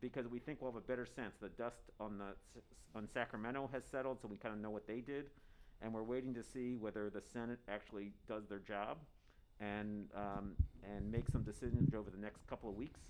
[0.00, 1.34] because we think we'll have a better sense.
[1.40, 2.34] The dust on the
[2.94, 5.30] on Sacramento has settled, so we kind of know what they did,
[5.82, 8.98] and we're waiting to see whether the Senate actually does their job,
[9.60, 10.52] and um,
[10.84, 13.00] and make some decisions over the next couple of weeks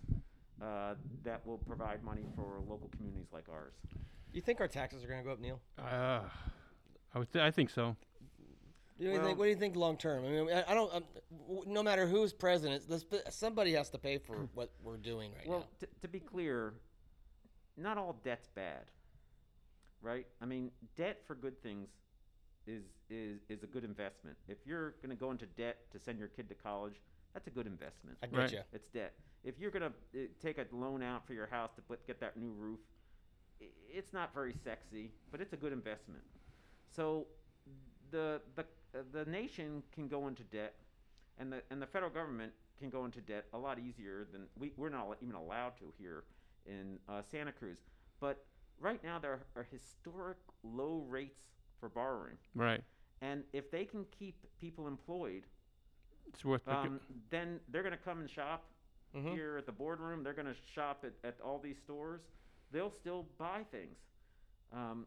[0.63, 3.75] uh, that will provide money for local communities like ours.
[4.33, 5.61] You think our taxes are going to go up, Neil?
[5.79, 6.21] Uh,
[7.15, 7.33] I would.
[7.33, 7.97] Th- I think so.
[8.99, 10.25] Do you think, what do you think long term?
[10.25, 10.93] I mean, I, I don't.
[10.93, 11.05] Um,
[11.47, 15.47] w- no matter who's president, this, somebody has to pay for what we're doing right
[15.47, 15.67] Well, now.
[15.81, 16.75] t- to be clear,
[17.77, 18.87] not all debt's bad,
[20.03, 20.27] right?
[20.43, 21.89] I mean, debt for good things
[22.69, 24.37] is is is a good investment.
[24.49, 27.01] If you're going to go into debt to send your kid to college,
[27.35, 28.19] that's a good investment.
[28.23, 28.53] I get Right.
[28.53, 28.61] you.
[28.73, 29.15] It's debt.
[29.45, 32.21] If you're going to uh, take a loan out for your house to put, get
[32.21, 32.81] that new roof,
[33.61, 36.23] it's not very sexy, but it's a good investment.
[36.91, 37.27] So
[38.11, 40.75] the the uh, the nation can go into debt,
[41.39, 44.73] and the and the federal government can go into debt a lot easier than we
[44.77, 46.25] we're not even allowed to here
[46.67, 47.79] in uh, Santa Cruz.
[48.21, 48.45] But
[48.81, 51.41] right now there are historic low rates
[51.81, 52.83] for borrowing, Right.
[53.21, 55.45] and if they can keep people employed,
[56.27, 56.67] It's worth.
[56.69, 58.65] um, then they're going to come and shop
[59.15, 59.33] Mhm.
[59.33, 60.23] here at the boardroom.
[60.23, 62.21] They're going to shop at, at all these stores.
[62.71, 63.97] They'll still buy things.
[64.73, 65.07] Um,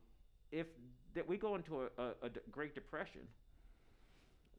[0.52, 0.68] if
[1.14, 3.28] that we go into a a Great Depression,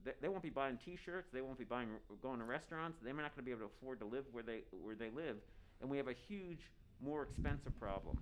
[0.05, 1.29] they, they won't be buying T-shirts.
[1.33, 1.89] They won't be buying
[2.23, 2.99] going to restaurants.
[3.03, 5.37] They're not going to be able to afford to live where they where they live,
[5.81, 6.61] and we have a huge,
[7.01, 8.17] more expensive problem.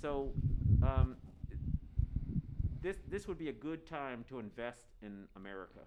[0.00, 0.32] So.
[0.82, 1.16] Um,
[2.82, 5.80] this, this would be a good time to invest in America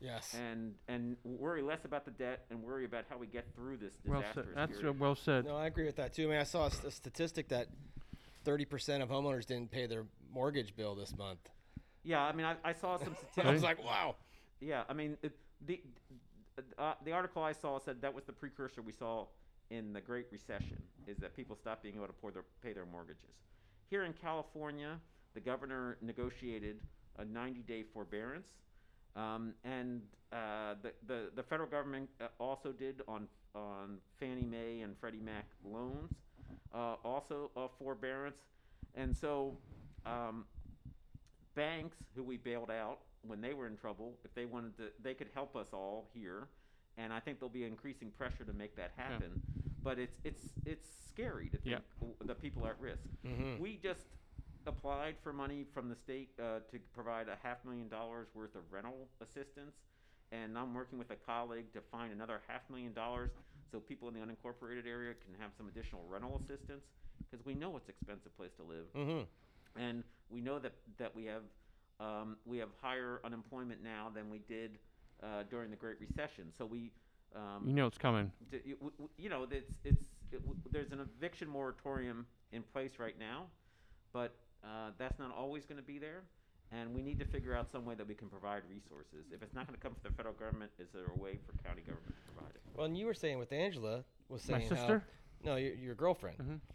[0.00, 0.32] Yes.
[0.38, 3.94] and and worry less about the debt and worry about how we get through this
[4.06, 4.26] well said.
[4.28, 5.00] disastrous That's uh, period.
[5.00, 5.44] well said.
[5.46, 6.26] No, I agree with that too.
[6.28, 7.66] I mean, I saw a, st- a statistic that
[8.46, 11.40] 30% of homeowners didn't pay their mortgage bill this month.
[12.04, 13.52] yeah, I mean, I, I saw some I statistics.
[13.54, 14.14] was like, wow.
[14.60, 15.32] yeah, I mean, it,
[15.66, 15.82] the
[16.78, 19.26] uh, the article I saw said that was the precursor we saw
[19.70, 22.86] in the Great Recession, is that people stopped being able to pour their, pay their
[22.86, 23.34] mortgages.
[23.90, 24.98] Here in California,
[25.38, 26.80] the governor negotiated
[27.16, 28.48] a 90-day forbearance.
[29.14, 34.80] Um, and uh, the, the the federal government uh, also did on on Fannie Mae
[34.82, 36.12] and Freddie Mac loans,
[36.74, 38.36] uh, also a forbearance,
[38.94, 39.56] and so
[40.06, 40.44] um,
[41.54, 45.14] banks who we bailed out when they were in trouble, if they wanted to, they
[45.14, 46.46] could help us all here,
[46.96, 49.42] and I think there'll be increasing pressure to make that happen.
[49.82, 52.08] But it's it's it's scary to think Yeah.
[52.24, 53.08] the people are at risk.
[53.26, 53.58] Mhm.
[53.58, 54.06] We just
[54.68, 58.62] applied for money from the state uh, to provide a half million dollars worth of
[58.70, 59.74] rental assistance,
[60.30, 63.30] and I'm working with a colleague to find another half million dollars
[63.72, 66.84] so people in the unincorporated area can have some additional rental assistance
[67.30, 69.26] because we know it's an expensive place to live Mhm.
[69.76, 71.42] and we know that that we have
[72.00, 74.78] um, we have higher unemployment now than we did
[75.22, 76.52] uh, during the Great Recession.
[76.56, 76.92] So we,
[77.34, 78.30] um, You know it's coming.
[78.52, 80.40] you, w- w- you know, it's it's it,
[80.72, 83.46] there's an eviction moratorium in place right now,
[84.12, 86.22] but uh, that's not always going to be there.
[86.70, 89.24] And we need to figure out some way that we can provide resources.
[89.32, 91.52] If it's not going to come from the federal government, is there a way for
[91.66, 92.60] county government to provide it?
[92.74, 95.04] Well, and you were saying with Angela was My saying how- sister?
[95.44, 96.60] no, your, your girlfriend.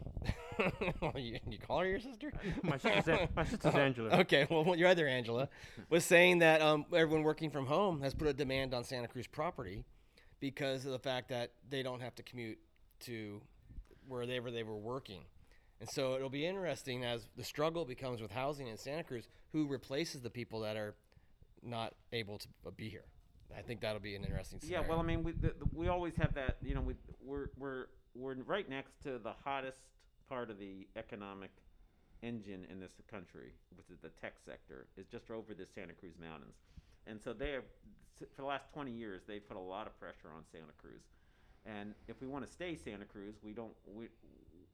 [0.58, 1.20] Mhm.
[1.20, 2.32] you, you call her your sister?
[2.62, 4.20] My sister's my sister's Oh, Angela.
[4.20, 5.48] Okay, well, what your other Angela
[5.90, 9.26] was saying that um, everyone working from home has put a demand on Santa Cruz
[9.26, 9.84] property
[10.38, 12.58] because of the fact that they don't have to commute
[13.00, 13.40] to
[14.06, 15.22] wherever they were working.
[15.80, 19.66] And so it'll be interesting as the struggle becomes with housing in Santa Cruz, who
[19.66, 20.94] replaces the people that are
[21.62, 23.04] not able to be here.
[23.56, 26.16] I think that'll be an interesting Yeah, well, I mean, we the, the, we always
[26.16, 26.56] have that.
[26.62, 29.78] You know, we we're we're we're right next to the hottest
[30.28, 31.50] part of the economic
[32.22, 36.14] engine in this country, which is the tech sector, is just over the Santa Cruz
[36.20, 36.56] Mountains,
[37.06, 37.64] and so they have
[38.16, 41.02] for the last 20 years they've put a lot of pressure on Santa Cruz,
[41.66, 44.06] and if we want to stay Santa Cruz, we don't we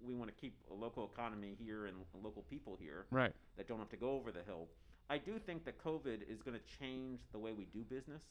[0.03, 3.33] we want to keep a local economy here and local people here Right.
[3.57, 4.69] that don't have to go over the hill.
[5.09, 8.23] I do think that COVID is going to change the way we do business,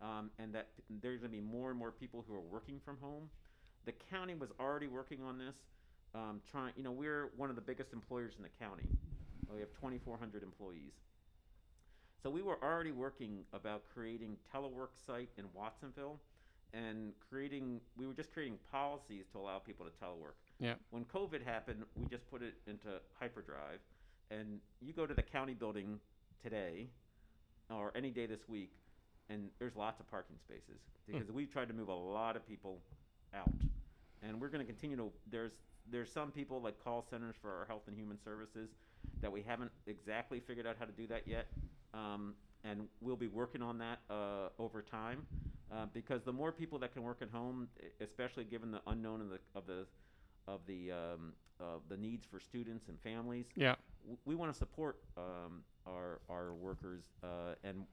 [0.00, 2.96] um, and that there's going to be more and more people who are working from
[3.00, 3.28] home.
[3.84, 5.56] The county was already working on this,
[6.14, 6.72] um, trying.
[6.76, 8.84] You know, we're one of the biggest employers in the county.
[9.52, 10.92] We have 2,400 employees.
[12.22, 16.20] So we were already working about creating telework site in Watsonville,
[16.74, 17.80] and creating.
[17.96, 20.36] We were just creating policies to allow people to telework.
[20.60, 20.74] Yeah.
[20.90, 23.80] When COVID happened, we just put it into hyperdrive,
[24.30, 26.00] and you go to the county building
[26.42, 26.88] today,
[27.70, 28.72] or any day this week,
[29.28, 32.80] and there's lots of parking spaces because we've tried to move a lot of people
[33.34, 33.52] out,
[34.22, 35.12] and we're going to continue to.
[35.30, 35.52] There's
[35.90, 38.68] there's some people like call centers for our health and human services
[39.22, 41.46] that we haven't exactly figured out how to do that yet,
[41.94, 45.26] um, and we'll be working on that uh, over time
[45.72, 47.68] uh, because the more people that can work at home,
[48.00, 49.86] especially given the unknown of the of the
[50.54, 53.74] of the um, of the needs for students and families, Yeah.
[54.04, 57.84] w- we want to support um, our our workers uh, and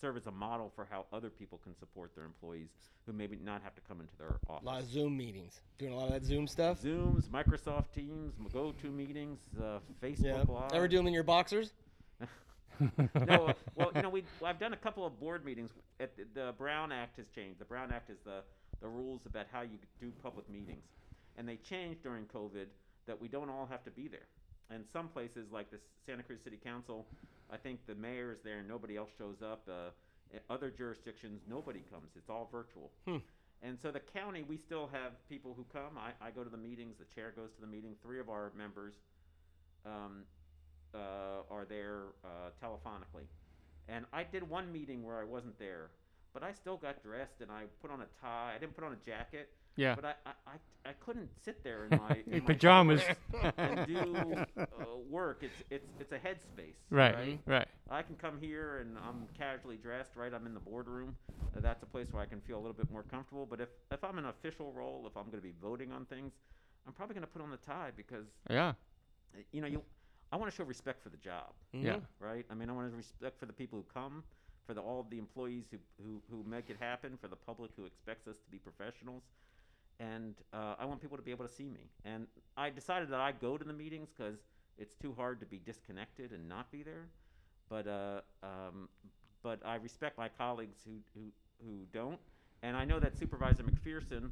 [0.00, 2.70] serve as a model for how other people can support their employees
[3.06, 4.62] who maybe not have to come into their office.
[4.62, 4.88] a lot of.
[4.88, 6.80] Zoom meetings, doing a lot of that Zoom stuff.
[6.82, 10.52] Zooms, Microsoft Teams, GoTo meetings, uh, Facebook Yeah.
[10.54, 10.72] Live.
[10.72, 11.72] Ever do them in your boxers?
[13.26, 15.70] no, uh, well, you know, we I've done a couple of board meetings.
[15.98, 17.58] At the, the Brown Act has changed.
[17.60, 18.42] The Brown Act is the
[18.80, 20.84] the rules about how you do public meetings,
[21.36, 22.66] and they changed during COVID
[23.06, 24.28] that we don't all have to be there.
[24.70, 27.06] And some places like the Santa Cruz City Council,
[27.50, 29.68] I think the mayor is there and nobody else shows up.
[29.68, 29.90] Uh,
[30.48, 32.10] other jurisdictions, nobody comes.
[32.16, 32.92] It's all virtual.
[33.06, 33.16] Hmm.
[33.62, 35.98] And so the county, we still have people who come.
[35.98, 36.96] I, I go to the meetings.
[36.98, 37.94] The chair goes to the meeting.
[38.02, 38.94] Three of our members
[39.84, 40.22] um,
[40.94, 43.26] uh, are there uh, telephonically.
[43.88, 45.90] And I did one meeting where I wasn't there,
[46.32, 48.52] but I still got dressed and I put on a tie.
[48.54, 49.94] I didn't put on a jacket, Yeah.
[49.94, 53.00] but I, I, I, I couldn't sit there in my, In my pajamas.
[53.56, 54.64] and do uh,
[55.08, 55.38] work.
[55.42, 56.74] It's it's it's a headspace.
[56.90, 57.38] Right.
[57.46, 57.66] Right.
[57.90, 60.32] I can come here and I'm casually dressed, right?
[60.34, 61.16] I'm in the boardroom.
[61.56, 63.46] Uh, that's a place where I can feel a little bit more comfortable.
[63.48, 66.04] But if, if I'm in an official role, if I'm going to be voting on
[66.06, 66.32] things,
[66.86, 68.72] I'm probably going to put on the tie because, Yeah.
[69.52, 69.82] you know, you,
[70.32, 71.94] I want to show respect for the job, Yeah.
[71.96, 72.02] Mhm.
[72.20, 72.46] right?
[72.50, 74.22] I mean, I want to respect for the people who come,
[74.66, 77.70] for the, all of the employees who, who, who make it happen, for the public
[77.76, 79.22] who expects us to be professionals.
[80.00, 81.90] And uh, I want people to be able to see me.
[82.04, 84.38] And I decided that I go to the meetings because
[84.78, 87.08] it's too hard to be disconnected and not be there.
[87.68, 88.88] But uh, um,
[89.42, 91.26] but I respect my colleagues who, who
[91.64, 92.18] who don't.
[92.62, 94.30] And I know that Supervisor McPherson,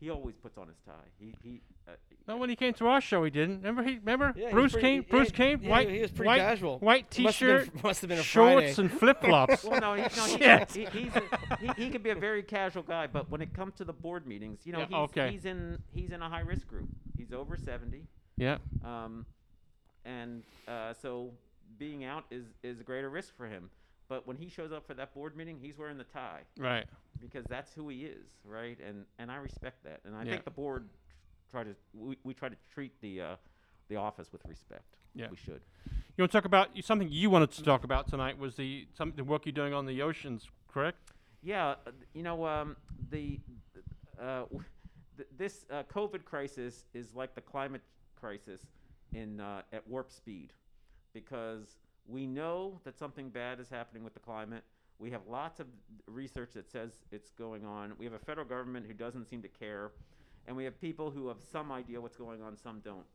[0.00, 0.92] he always puts on his tie.
[1.18, 1.60] He he.
[1.86, 1.92] Uh,
[2.26, 3.58] No, when he came to our show, he didn't.
[3.58, 3.82] Remember?
[3.82, 5.02] He remember Yeah, Bruce pretty- came.
[5.02, 5.62] yeah, Bruce came.
[5.62, 5.88] yeah, white.
[5.90, 6.78] he was pretty white, casual.
[6.80, 8.80] White Must have been- T-shirt, must have been a shorts, Friday.
[8.92, 9.64] and flip flops.
[9.68, 10.24] well, no, he, no,
[10.68, 11.22] he, he, he's a,
[11.60, 14.26] he, he can be a very casual guy, but when it comes to the board
[14.26, 15.30] meetings, you know, Yeah, he's, okay.
[15.32, 16.88] he's in he's in a high risk group.
[17.16, 18.04] He's over seventy,
[18.36, 18.58] yeah.
[18.84, 19.24] um,
[20.04, 21.30] and uh, so
[21.78, 23.70] being out is is a greater risk for him.
[24.08, 26.86] But when he shows up for that board meeting, he's wearing the tie Right.
[27.20, 28.78] because that's who he is, right?
[28.86, 30.32] And and I respect that, and I Yeah.
[30.32, 30.88] think the board
[31.50, 33.36] try to we, we try to treat the uh,
[33.88, 34.96] the office with respect.
[35.14, 35.28] Yeah.
[35.30, 35.60] we should.
[36.16, 39.12] You want to talk about something you wanted to talk about tonight was the some
[39.16, 40.98] the work you're doing on the oceans, correct?
[41.42, 42.76] Yeah, uh, you know, um,
[43.10, 43.40] the
[44.20, 44.44] uh,
[45.16, 47.82] th- this uh, COVID crisis is like the climate
[48.18, 48.62] crisis
[49.12, 50.52] in uh, at warp speed,
[51.12, 54.64] because we know that something bad is happening with the climate.
[54.98, 55.66] We have lots of
[56.06, 57.92] research that says it's going on.
[57.98, 59.92] We have a federal government who doesn't seem to care,
[60.46, 63.06] and we have people who have some idea what's going on, some don't.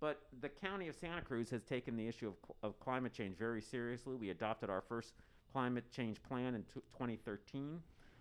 [0.00, 3.60] But the county of Santa Cruz has taken the issue of, of climate change very
[3.60, 4.16] seriously.
[4.16, 5.12] We adopted our first
[5.52, 7.80] climate change plan in t- 2013.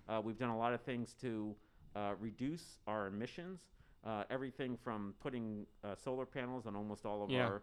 [0.10, 1.56] Uh, we've done a lot of things to
[1.96, 3.62] uh, reduce our emissions.
[4.06, 7.46] Uh, everything from putting uh, solar panels on almost all of Yeah.
[7.46, 7.62] our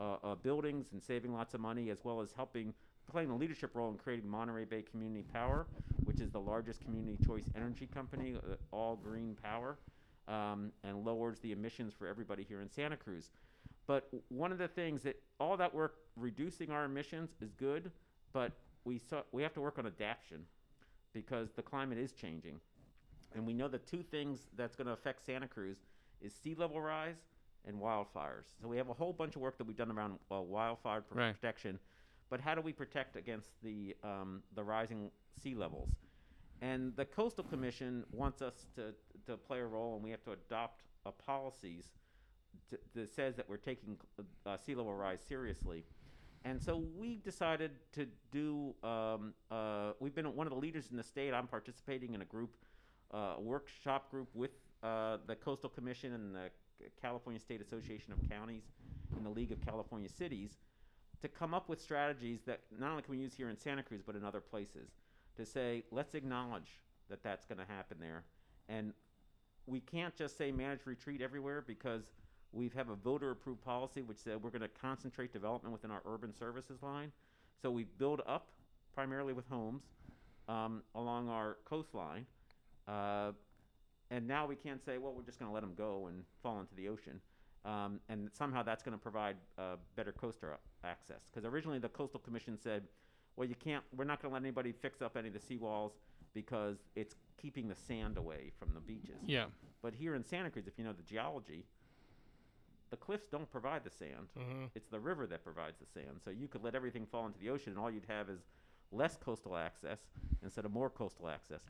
[0.00, 2.72] uh, buildings and saving lots of money, as well as helping
[3.10, 5.66] playing a leadership role in creating Monterey Bay Community Power,
[6.04, 9.78] which is the largest community choice energy company, uh, all green power,
[10.28, 13.30] um, and lowers the emissions for everybody here in Santa Cruz.
[13.86, 17.90] But one of the things that all that work reducing our emissions is good,
[18.32, 18.52] but
[18.84, 20.44] we saw, we have to work on adaptation
[21.14, 22.60] because the climate is changing.
[23.34, 25.78] And we know the two things that's going to affect Santa Cruz
[26.20, 27.16] is sea level rise
[27.66, 28.46] and wildfires.
[28.60, 31.34] So we have a whole bunch of work that we've done around uh, wildfire Right.
[31.34, 31.78] protection,
[32.30, 35.10] but how do we protect against the um, the rising
[35.42, 35.90] sea levels?
[36.60, 38.92] And the Coastal Commission wants us to,
[39.26, 41.86] to play a role, and we have to adopt uh, policies
[42.94, 43.96] that says that we're taking
[44.44, 45.84] uh, sea level rise seriously.
[46.44, 48.74] And so we decided to do.
[48.82, 51.32] Um, uh, we've been one of the leaders in the state.
[51.32, 52.56] I'm participating in a group,
[53.12, 54.50] uh, a workshop group with
[54.82, 56.50] uh, the Coastal Commission and the
[57.00, 58.64] California State Association of Counties
[59.16, 60.58] and the League of California Cities
[61.20, 64.02] to come up with strategies that not only can we use here in Santa Cruz
[64.04, 64.90] but in other places
[65.36, 68.24] to say let's acknowledge that that's going to happen there.
[68.68, 68.92] And
[69.66, 72.12] we can't just say manage retreat everywhere because
[72.52, 76.02] we have a voter approved policy which said we're going to concentrate development within our
[76.06, 77.12] urban services line.
[77.60, 78.48] So we build up
[78.94, 79.82] primarily with homes
[80.48, 82.26] um, along our coastline
[82.86, 83.32] uh,
[84.10, 86.60] and now we can't say well we're just going to let them go and fall
[86.60, 87.20] into the ocean
[87.64, 90.50] um, and somehow that's going to provide uh, better coastal
[90.84, 92.84] access because originally the coastal commission said
[93.36, 95.92] well you can't we're not going to let anybody fix up any of the seawalls
[96.34, 99.46] because it's keeping the sand away from the beaches Yeah.
[99.82, 101.64] but here in Santa Cruz, if you know the geology,
[102.90, 104.28] the cliffs don't provide the sand.
[104.38, 104.64] Mm-hmm.
[104.74, 106.20] It's the river that provides the sand.
[106.24, 108.40] So you could let everything fall into the ocean, and all you'd have is
[108.92, 109.98] less coastal access
[110.42, 111.60] instead of more coastal access.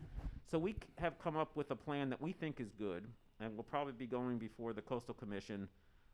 [0.50, 3.06] So we c- have come up with a plan that we think is good,
[3.40, 5.68] and we'll probably be going before the Coastal Commission.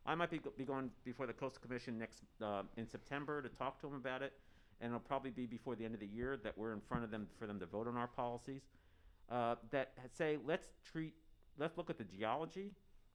[0.06, 3.48] I might be, go- be going before the Coastal Commission next uh, in September to
[3.48, 4.32] talk to them about it,
[4.80, 7.10] and it'll probably be before the end of the year that we're in front of
[7.10, 8.62] them for them to vote on our policies.
[9.30, 11.14] Uh, that say let's treat
[11.58, 12.72] let's look at the geology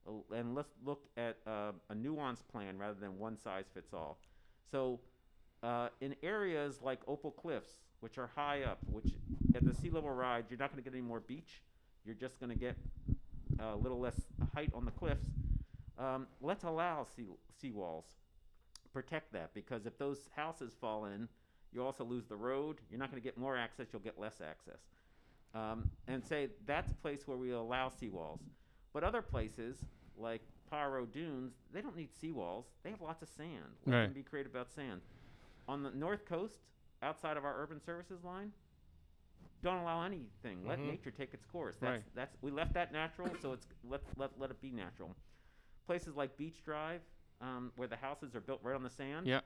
[0.07, 4.17] uh, and let's look at uh, a nuanced plan rather than one size fits all.
[4.71, 4.99] So,
[5.63, 9.13] uh, in areas like Opal Cliffs, which are high up, which
[9.55, 11.61] at the sea level rise, you're not going to get any more beach.
[12.05, 12.77] You're just going to get
[13.59, 14.15] a little less
[14.53, 15.25] height on the cliffs.
[15.97, 17.25] Um, let's allow sea
[17.61, 18.05] sea walls.
[18.93, 21.27] Protect that because if those houses fall in,
[21.73, 22.77] you also lose the road.
[22.89, 23.87] You're not going to get more access.
[23.91, 24.79] You'll get less access
[25.53, 28.39] um, and say that's a place where we allow seawalls.
[28.93, 29.77] But other places,
[30.17, 30.41] like
[30.71, 32.63] Pajaro Dunes, they don't need seawalls.
[32.83, 33.65] They have lots of sand.
[33.85, 34.03] Let Right.
[34.05, 35.01] them be creative about sand.
[35.69, 36.57] On the north coast,
[37.03, 38.51] outside of our urban services line,
[39.61, 40.65] don't allow anything.
[40.65, 40.87] Let Mhm.
[40.87, 41.77] nature take its course.
[41.77, 42.15] That's Right.
[42.15, 45.15] that's we left that natural, so it's let let let it be natural.
[45.85, 47.03] Places like Beach Drive,
[47.39, 49.27] um, where the houses are built right on the sand.
[49.27, 49.41] Yeah.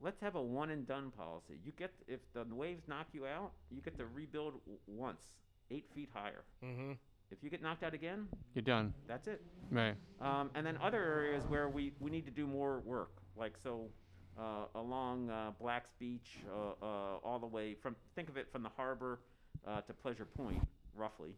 [0.00, 1.58] Let's have a one and done policy.
[1.64, 5.32] You get if the waves knock you out, you get to rebuild w- once,
[5.70, 6.44] eight feet higher.
[6.62, 6.92] Mm-hmm.
[7.30, 8.92] If you get knocked out again, You're done.
[9.06, 9.42] that's it.
[9.70, 9.96] Right.
[10.20, 13.90] Um, and then other areas where we, we need to do more work, like so
[14.38, 16.86] uh, along uh, Black's Beach, uh, uh,
[17.24, 19.18] all the way from think of it from the harbor
[19.66, 20.62] uh, to Pleasure Point,
[20.96, 21.34] roughly.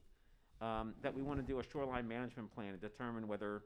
[0.60, 3.62] Um, that we want to do a shoreline management plan to determine whether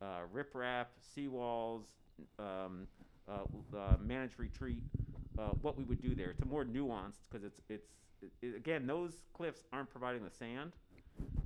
[0.00, 1.82] uh, riprap, seawalls,
[2.38, 2.86] um,
[4.00, 4.82] managed retreat,
[5.62, 6.30] what we would do there.
[6.30, 7.88] It's more nuanced because it's it's
[8.42, 10.72] it, again those cliffs aren't providing the sand,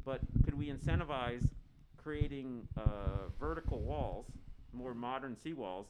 [0.05, 1.49] but could we incentivize
[1.97, 2.69] creating
[3.41, 4.27] vertical walls,
[4.75, 5.87] more modern seawalls,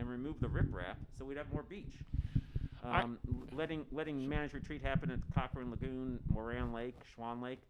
[0.00, 1.92] and remove the riprap so we'd have more beach?
[2.82, 7.60] Um, l- letting letting managed retreat happen at Corcoran Lagoon, Moran Lake, Schwan Lake,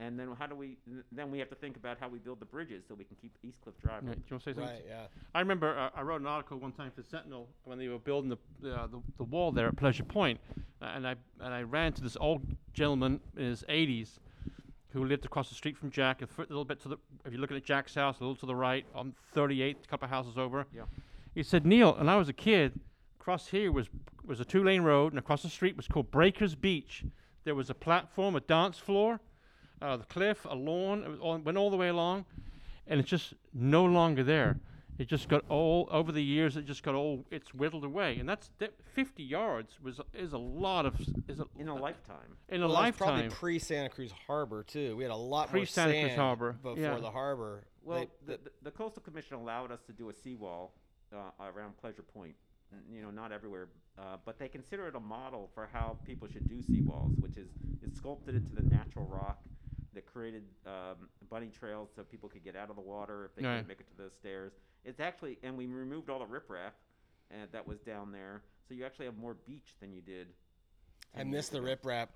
[0.00, 0.78] and then how do we?
[0.86, 3.16] th- Then we have to think about how we build the bridges so we can
[3.20, 4.02] keep East Cliff Drive.
[4.02, 4.64] Yeah, do you want to say something?
[4.74, 4.84] Right.
[4.88, 5.06] Yeah.
[5.34, 8.30] I remember uh, I wrote an article one time for Sentinel when they were building
[8.62, 10.40] the uh, the, the wall there at Pleasure Point,
[10.80, 12.40] uh, and I and I ran to this old
[12.72, 14.18] gentleman in his 80s
[14.94, 16.96] who lived across the street from Jack, a foot- little bit to the.
[17.26, 20.06] If you're looking at Jack's house, a little to the right, on 38, a couple
[20.06, 20.64] of houses over.
[20.74, 20.84] Yeah.
[21.36, 22.80] He said, Neil, when I was a kid,
[23.20, 23.90] across here was
[24.24, 27.04] was a two lane road, and across the street was called Breakers Beach.
[27.44, 29.20] There was a platform, a dance floor,
[29.82, 31.04] uh, the cliff, a lawn.
[31.04, 32.24] It was all, went all the way along,
[32.86, 34.58] and it's just no longer there.
[34.98, 36.56] It just got all over the years.
[36.56, 40.38] It just got all it's whittled away, and that's that 50 yards was is a
[40.38, 42.38] lot of is a, in a lifetime.
[42.48, 43.08] in a Well, that lifetime.
[43.08, 44.96] Probably pre Santa Cruz Harbor too.
[44.96, 46.98] We had a lot more Pre-Santa Cruz Harbor, before yeah.
[46.98, 47.64] the harbor.
[47.84, 50.72] Well, They- the, the, the coastal commission allowed us to do a seawall
[51.12, 52.34] uh, around Pleasure Point.
[52.92, 56.48] You know, not everywhere, uh, but they consider it a model for how people should
[56.48, 57.46] do seawalls, which is
[57.82, 59.38] it sculpted into the natural rock
[59.94, 63.46] that created um, bunny trails so people could get out of the water if they
[63.46, 63.54] Right.
[63.54, 64.52] couldn't make it to the stairs.
[64.84, 66.72] It's actually, and we removed all the riprap
[67.30, 70.26] and that was down there, so you actually have more beach than you did.
[71.14, 72.08] I 10 missed the riprap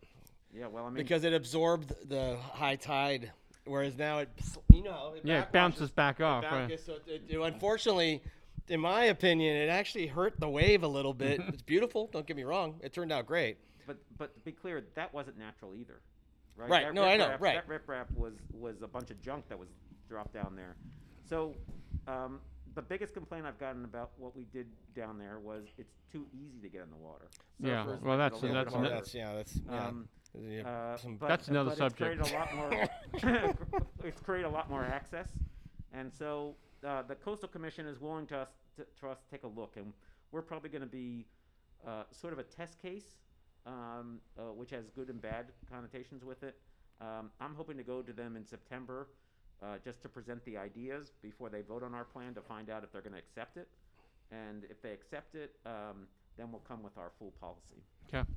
[0.53, 3.31] Yeah, well, I mean, because it absorbed the high tide,
[3.65, 4.29] whereas now it,
[4.73, 6.45] you know, it yeah, it bounces back it off.
[6.45, 6.79] Right.
[6.79, 8.21] So it, it- unfortunately,
[8.71, 11.41] in my opinion, it actually hurt the wave a little bit.
[11.49, 12.09] it's beautiful.
[12.13, 12.77] Don't get me wrong.
[12.83, 13.59] It turned out great.
[13.87, 16.01] But but to be clear, that wasn't natural either,
[16.57, 16.71] right?
[16.71, 17.69] Right, That no, I know, riprap- right.
[17.69, 19.69] That riprap was was a bunch of junk that was
[20.09, 20.77] dropped down there.
[21.29, 21.55] So
[22.07, 22.41] um,
[22.77, 26.61] the biggest complaint I've gotten about what we did down there was it's too easy
[26.63, 27.27] to get in the water.
[27.59, 28.95] Yeah, Surfers well, make that's- a little that's bit harder.
[28.95, 29.35] That's yeah.
[29.35, 29.87] That's yeah.
[29.89, 30.09] Um,
[30.41, 32.21] Yeah, uh, some- but, That's another but subject.
[32.21, 33.55] It's created a lot more.
[34.05, 35.29] it's created a lot more access,
[35.93, 36.55] and so
[36.87, 39.77] uh, the coastal commission is willing to us to, to us to take a look,
[39.77, 39.93] and
[40.33, 41.27] we're probably going to be
[41.87, 43.17] uh, sort of a test case,
[43.67, 46.59] um, uh, which has good and bad connotations with it.
[47.01, 49.09] Um, I'm hoping to go to them in September,
[49.63, 52.85] uh, just to present the ideas before they vote on our plan to find out
[52.85, 53.69] if they're going to accept it,
[54.31, 56.07] and if they accept it, um,
[56.37, 57.83] then we'll come with our full policy.
[58.09, 58.29] Okay.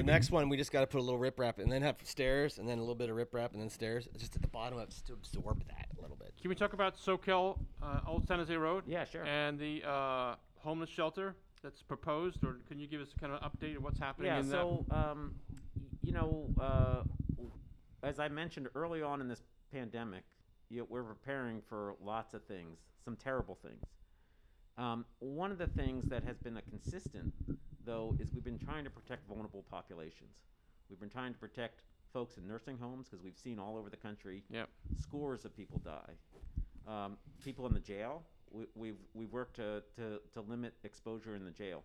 [0.00, 2.56] The next one, we just got to put a little riprap and then have stairs
[2.56, 4.88] and then a little bit of riprap and then stairs just at the bottom of
[4.88, 6.32] just to absorb that a little bit.
[6.40, 8.84] Can we talk about Soquel, uh, Old San Jose Road?
[8.86, 9.26] Yeah, sure.
[9.26, 13.50] And the uh, homeless shelter that's proposed, or can you give us kind of an
[13.50, 15.34] update of what's happening Yeah, in so um,
[16.02, 17.02] you know, uh,
[18.02, 20.24] as I mentioned early on in this pandemic,
[20.70, 23.84] you know, we're preparing for lots of things, some terrible things.
[24.78, 27.34] Um, one of the things that has been a consistent,
[27.84, 30.36] though, is we've been trying to protect vulnerable populations.
[30.88, 33.96] We've been trying to protect folks in nursing homes because we've seen all over the
[33.96, 34.68] country Yep.
[34.96, 36.14] scores of people die.
[36.88, 41.44] Um, people in the jail, we, we've, we've worked to, to, to limit exposure in
[41.44, 41.84] the jail.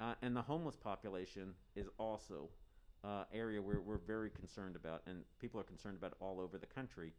[0.00, 2.48] Uh, and the homeless population is also
[3.04, 6.66] uh, area where we're very concerned about, and people are concerned about all over the
[6.66, 7.12] country.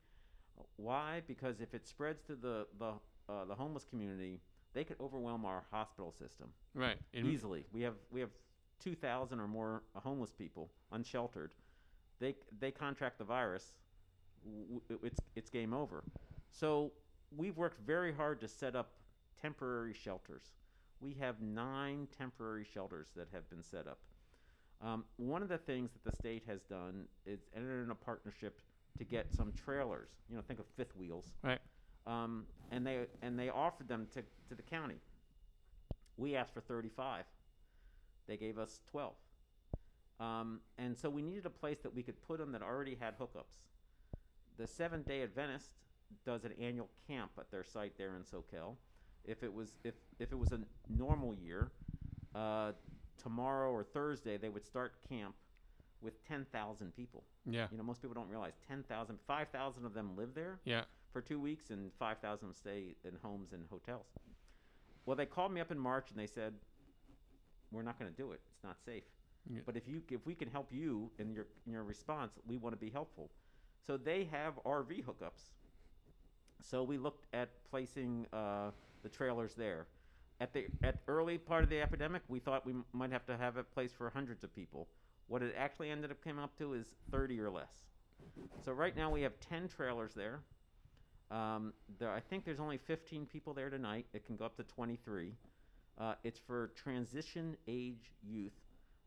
[0.76, 1.22] Why?
[1.28, 2.94] Because if it spreads to the the,
[3.30, 4.40] uh, the homeless community,
[4.74, 6.98] they could overwhelm our hospital system Right.
[7.14, 7.66] Easily.
[7.74, 8.30] We have we have
[8.84, 11.54] two thousand or more homeless people unsheltered.
[12.20, 13.74] They they contract the virus.
[15.04, 16.04] It's it's game over.
[16.52, 16.92] So
[17.36, 18.92] we've worked very hard to set up
[19.42, 20.54] temporary shelters.
[21.00, 24.00] We have nine temporary shelters that have been set up.
[24.82, 28.62] Um, one of the things that the state has done is entered in a partnership
[28.98, 30.10] to get some trailers.
[30.30, 31.60] You know, think of fifth wheels Right.
[32.08, 34.96] Um, and they and they offered them to, to the county.
[36.18, 37.26] We asked for 35.
[38.28, 39.14] They gave us 12.
[40.20, 43.18] Um, and so we needed a place that we could put them that already had
[43.18, 43.58] hookups.
[44.58, 45.72] The Seventh Day Adventist
[46.26, 48.76] does an annual camp at their site there in Soquel.
[49.26, 51.72] If it was if if it was a normal year,
[52.36, 52.74] uh,
[53.22, 55.36] tomorrow or Thursday they would start camp
[56.02, 57.24] with 10,000 people.
[57.46, 57.68] Yeah.
[57.72, 60.84] You know, most people don't realize 10,000, 5,000 of them live there Yeah.
[61.12, 64.08] For two weeks, and 5,000 stay in homes and hotels.
[65.06, 66.54] Well, they called me up in March and they said,
[67.72, 68.42] "We're not going to do it.
[68.54, 69.04] It's not safe.
[69.50, 69.62] Yeah.
[69.66, 72.74] But if you if we can help you in your in your response, we want
[72.74, 73.32] to be helpful."
[73.86, 75.50] So they have RV hookups.
[76.62, 78.70] So we looked at placing uh,
[79.02, 79.88] the trailers there.
[80.40, 83.58] At the at early part of the epidemic, we thought we might have to have
[83.58, 84.88] a place for hundreds of people.
[85.28, 87.86] What it actually ended up coming up to is 30 or less.
[88.64, 90.42] So right now we have 10 trailers there.
[91.32, 94.06] Um, there, I think there's only 15 people there tonight.
[94.14, 95.34] It can go up to 23.
[95.98, 98.54] Uh, it's for transition age youth.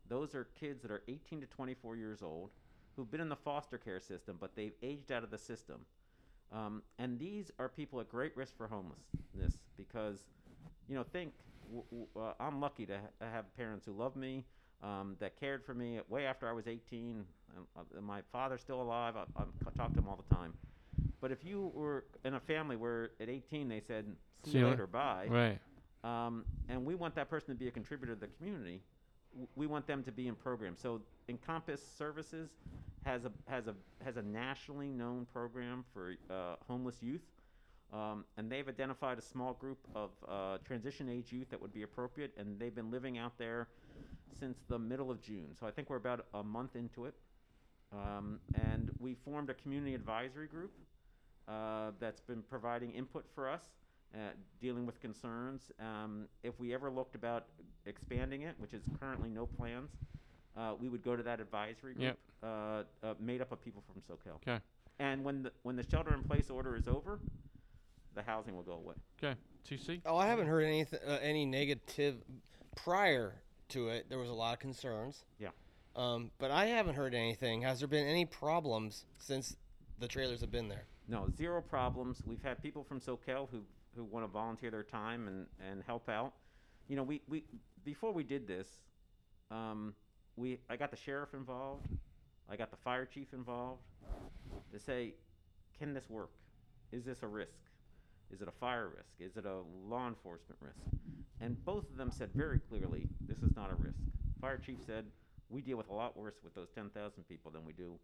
[0.09, 2.51] Those are kids that are 18 to 24 years old
[2.95, 5.81] who've been in the foster care system, but they've aged out of the system.
[6.51, 10.23] Um, and these are people at great risk for homelessness because,
[10.87, 11.33] you know, think
[11.65, 14.45] w- w- uh, I'm lucky to ha- have parents who love me,
[14.83, 17.25] um, that cared for me way after I was 18.
[17.55, 19.15] and, uh, my father's still alive.
[19.17, 20.53] I, I talk to him all the time.
[21.25, 24.67] But if you were in a family where at 18 they said, "See, See you
[24.67, 25.59] later, bye," Right.
[26.03, 28.83] um, and we want that person to be a contributor to the community.
[29.31, 30.79] w- We want them to be in programs.
[30.81, 32.51] So Encompass Services
[33.05, 33.73] has a has a
[34.03, 37.25] has a nationally known program for uh, homeless youth,
[37.91, 41.81] um, and they've identified a small group of uh, transition age youth that would be
[41.81, 43.67] appropriate, and they've been living out there
[44.39, 45.55] since the middle of June.
[45.59, 47.15] So I think we're about a month into it,
[47.91, 50.71] um, and we formed a community advisory group
[51.47, 53.61] uh, that's been providing input for us,
[54.13, 54.17] uh,
[54.61, 55.71] dealing with concerns.
[55.79, 57.45] Um, if we ever looked about
[57.85, 59.91] expanding it, which is currently no plans,
[60.57, 62.17] uh, we would go to that advisory group, Yep.
[62.43, 64.35] uh, uh, made up of people from Soquel.
[64.37, 64.59] Okay.
[64.99, 67.19] And when the when the shelter in place order is over,
[68.13, 68.95] the housing will go away.
[69.21, 69.37] Okay.
[69.67, 70.01] TC.
[70.05, 72.23] Oh, I haven't heard anything, uh, any negative.
[72.77, 73.33] Prior
[73.69, 75.25] to it, there was a lot of concerns.
[75.39, 75.49] Yeah.
[75.95, 77.61] Um, but I haven't heard anything.
[77.63, 79.57] Has there been any problems since
[79.99, 80.85] the trailers have been there?
[81.07, 82.23] No, zero problems.
[82.25, 83.61] We've had people from Soquel who
[83.95, 86.33] who want to volunteer their time and, and help out.
[86.87, 87.43] You know, we, we
[87.83, 88.67] before we did this,
[89.51, 89.93] um,
[90.35, 91.87] we I got the sheriff involved,
[92.49, 93.81] I got the fire chief involved
[94.71, 95.13] to say,
[95.77, 96.31] can this work?
[96.91, 97.51] Is this a risk?
[98.31, 99.13] Is it a fire risk?
[99.19, 100.79] Is it a law enforcement risk?
[101.41, 103.99] And both of them said very clearly, this is not a risk.
[104.41, 105.05] Fire chief said,
[105.49, 107.99] we deal with a lot worse with those 10,000 people than we do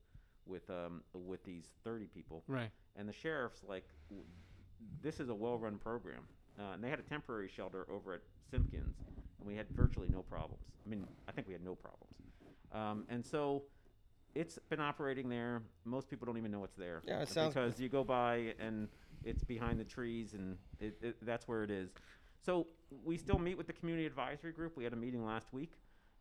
[0.45, 2.43] with um, with these 30 people.
[2.47, 2.69] Right.
[2.95, 3.85] And the sheriff's like,
[5.01, 6.23] this is a well-run program.
[6.59, 8.95] Uh, and they had a temporary shelter over at Simpkins,
[9.39, 10.63] and we had virtually no problems.
[10.85, 12.13] I mean, I think we had no problems.
[12.73, 13.63] Um, and so
[14.35, 15.61] it's been operating there.
[15.85, 17.01] Most people don't even know it's there.
[17.05, 18.89] Yeah, it sounds- Because you go by and
[19.23, 21.89] it's behind the trees, and it, it, that's where it is.
[22.43, 22.67] So
[23.05, 24.75] we still meet with the community advisory group.
[24.75, 25.71] We had a meeting last week.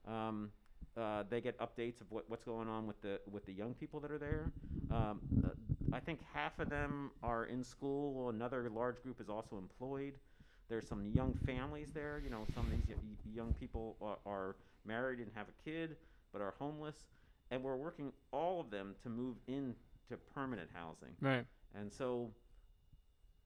[0.06, 0.50] Um,
[0.97, 4.01] uh, they get updates of what, what's going on with the with the young people
[4.01, 4.51] that are there.
[4.91, 5.49] Um, uh,
[5.93, 8.28] I think half of them are in school.
[8.28, 10.14] Another large group is also employed.
[10.68, 12.20] There's some young families there.
[12.22, 12.97] You know, some of these y-
[13.34, 15.97] young people are, are married and have a kid,
[16.32, 16.97] but are homeless.
[17.51, 19.74] And we're working all of them to move into
[20.32, 21.14] permanent housing.
[21.20, 21.45] Right.
[21.74, 22.30] And so,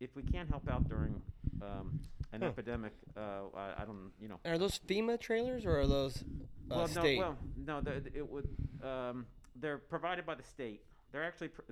[0.01, 1.21] if we can't help out during
[1.63, 1.99] um,
[2.35, 2.49] an Huh.
[2.49, 3.21] epidemic, uh,
[3.57, 6.25] I, I don't, you know, Are those FEMA trailers or are those uh,
[6.77, 7.19] well, state?
[7.21, 8.49] no, well, no, the, it would.
[8.83, 9.27] Um,
[9.57, 10.83] they're provided by the state.
[11.13, 11.63] They're actually pr-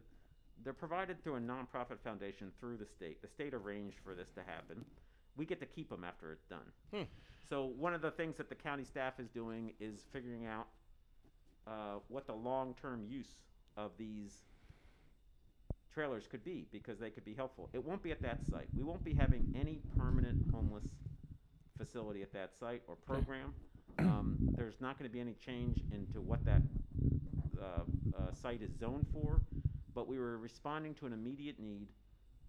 [0.65, 3.21] they're provided through a nonprofit foundation through the state.
[3.21, 4.85] The state arranged for this to happen.
[5.37, 6.71] We get to keep them after it's done.
[6.95, 7.03] Hmm.
[7.49, 10.69] So one of the things that the county staff is doing is figuring out
[11.67, 13.35] uh, what the long-term use
[13.77, 14.45] of these
[15.93, 17.69] trailers could be because they could be helpful.
[17.73, 18.69] It won't be at that site.
[18.77, 20.85] We won't be having any permanent homeless
[21.77, 23.55] facility at that site or program.
[23.99, 26.63] Um, there's not going to be any change into what that
[27.61, 27.65] uh,
[28.17, 29.41] uh, site is zoned for,
[29.95, 31.89] but we were responding to an immediate need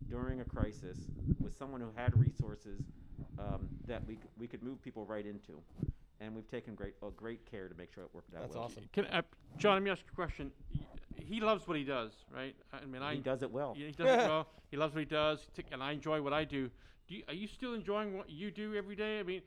[0.09, 0.97] during a crisis
[1.41, 2.81] with someone who had resources
[3.39, 5.61] um, that we, c- we could move people right into.
[6.19, 8.65] And we've taken great, uh, great care to make sure it worked out That's well.
[8.65, 8.83] awesome.
[8.93, 9.21] Can, uh,
[9.57, 10.51] John, let me ask you a question.
[11.17, 12.55] Y- He loves what he does, right?
[12.71, 13.75] I mean, I He does it well.
[13.77, 14.47] Yeah, he does it well.
[14.71, 16.69] He loves what he does, and I enjoy what I do.
[17.07, 19.19] Do you, are you still enjoying what you do every day?
[19.19, 19.41] I mean,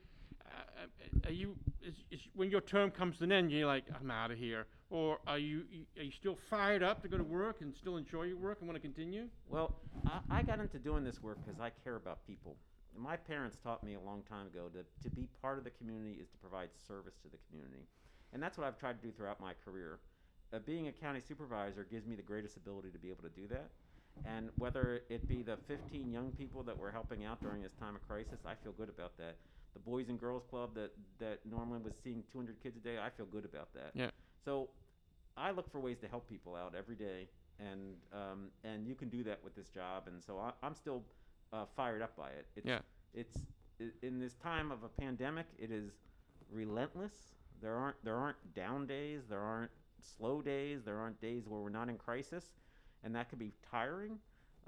[0.45, 0.49] uh,
[0.83, 4.11] uh, are you is, is when your term comes to an end, you're like, I'm
[4.11, 5.65] out of here, or are you
[5.99, 8.69] are you still fired up to go to work and still enjoy your work and
[8.69, 9.25] want to continue?
[9.49, 9.75] Well,
[10.07, 12.57] I, I got into doing this work because I care about people.
[12.97, 16.19] My parents taught me a long time ago that to be part of the community
[16.21, 17.87] is to provide service to the community.
[18.33, 19.99] And that's what I've tried to do throughout my career.
[20.53, 23.47] Uh, being a county supervisor gives me the greatest ability to be able to do
[23.49, 23.71] that.
[24.25, 27.95] And whether it be the 15 young people that we're helping out during this time
[27.95, 29.37] of crisis, I feel good about that.
[29.75, 33.11] The Boys and Girls Club that, that normally was seeing 200 kids a day, I
[33.11, 33.91] feel good about that.
[33.95, 34.11] Yeah.
[34.43, 34.71] So
[35.37, 37.29] I look for ways to help people out every day,
[37.59, 40.05] and um, and you can do that with this job.
[40.07, 41.03] And so I, I'm still
[41.53, 42.47] uh, fired up by it.
[42.57, 42.79] It's, Yeah.
[43.13, 43.39] It's
[44.03, 45.91] in this time of a pandemic, it is
[46.51, 47.13] relentless.
[47.61, 49.23] There aren't there aren't down days.
[49.29, 49.71] There aren't
[50.01, 50.85] slow days.
[50.85, 52.53] There aren't days where we're not in crisis,
[53.03, 54.19] and that could be tiring.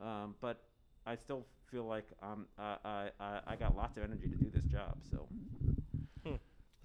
[0.01, 0.63] Um, but
[1.07, 4.51] I still feel like um, uh, I, I I got lots of energy to do
[4.51, 4.99] this job.
[5.11, 5.29] So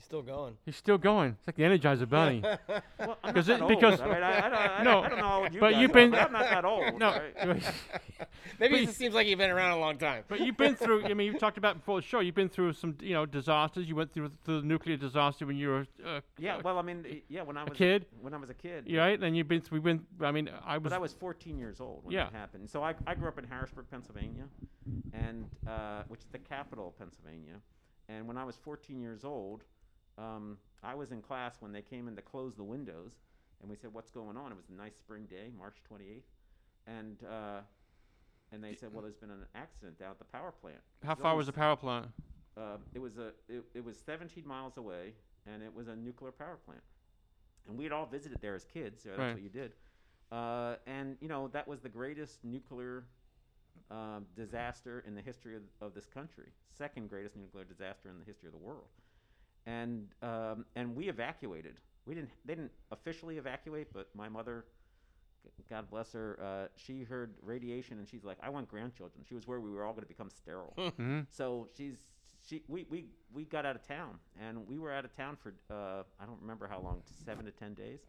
[0.04, 0.58] He's still going.
[0.66, 1.38] He's still going.
[1.40, 2.42] It's like the Energizer Bunny.
[2.44, 2.60] well,
[3.00, 3.70] I'm not 'Cause it- old.
[3.70, 5.76] because- I, mean, I, I, don't, I, No, I don't know how old you but
[5.78, 7.00] you've are, been- but I'm not that old.
[7.00, 7.34] no, right?
[7.46, 7.64] Maybe
[8.60, 10.26] But it just seems like you've been around a long time.
[10.28, 11.06] but you've been through.
[11.06, 12.20] I mean, you've talked about before the show.
[12.20, 13.88] You've been through some, you know, disasters.
[13.88, 16.82] You went through, through the nuclear disaster when you were uh, Yeah, uh, well, I
[16.82, 18.06] mean, yeah, when I was a kid.
[18.22, 19.18] when I was a kid, You right?
[19.24, 19.78] And you've been through.
[19.80, 20.06] We've been.
[20.22, 20.84] I mean, I was.
[20.92, 22.26] but I was 14 years old when Yeah.
[22.26, 22.70] that happened.
[22.70, 24.44] So I, I grew up in Harrisburg, Pennsylvania,
[25.14, 27.56] and uh, which is the capital of Pennsylvania.
[28.10, 29.64] And when I was 14 years old,
[30.18, 33.14] um, I was in class when they came in to close the windows,
[33.62, 36.24] And we said, "What's going on?" It was a nice spring day, March 28th,
[36.86, 37.62] and uh,
[38.52, 41.36] and they said, "Well, there's been an accident down at the power plant." How far
[41.36, 42.08] was the power plant?
[42.58, 45.14] uh, it was a it, it was 17 miles away,
[45.48, 46.84] and it was a nuclear power plant.
[47.68, 49.02] And we had all visited there as kids.
[49.04, 49.34] So that's Right.
[49.34, 49.72] what you did.
[50.32, 53.06] Uh, and you know that was the greatest nuclear
[53.90, 56.52] um, disaster in the history of, of this country.
[56.78, 58.90] Second greatest nuclear disaster in the history of the world.
[59.66, 61.80] And um, and we evacuated.
[62.06, 62.32] We didn't.
[62.46, 64.66] They didn't officially evacuate, but my mother.
[65.70, 66.40] God bless her.
[66.42, 69.84] Uh, she heard radiation and she's like, "I want grandchildren." She was where we were
[69.84, 70.74] all going to become sterile.
[70.98, 71.98] hmm So she's
[72.48, 75.54] she we, we we got out of town and we were out of town for
[75.70, 78.00] uh, I don't remember how long seven to ten days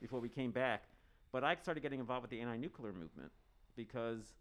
[0.00, 0.84] before we came back.
[1.32, 3.32] But I started getting involved with the anti-nuclear movement
[3.74, 4.34] because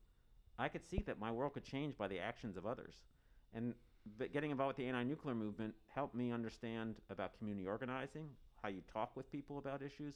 [0.59, 2.95] I could see that my world could change by the actions of others,
[3.53, 3.73] and
[4.17, 8.29] but getting involved with the anti-nuclear movement helped me understand about community organizing,
[8.61, 10.15] how you talk with people about issues,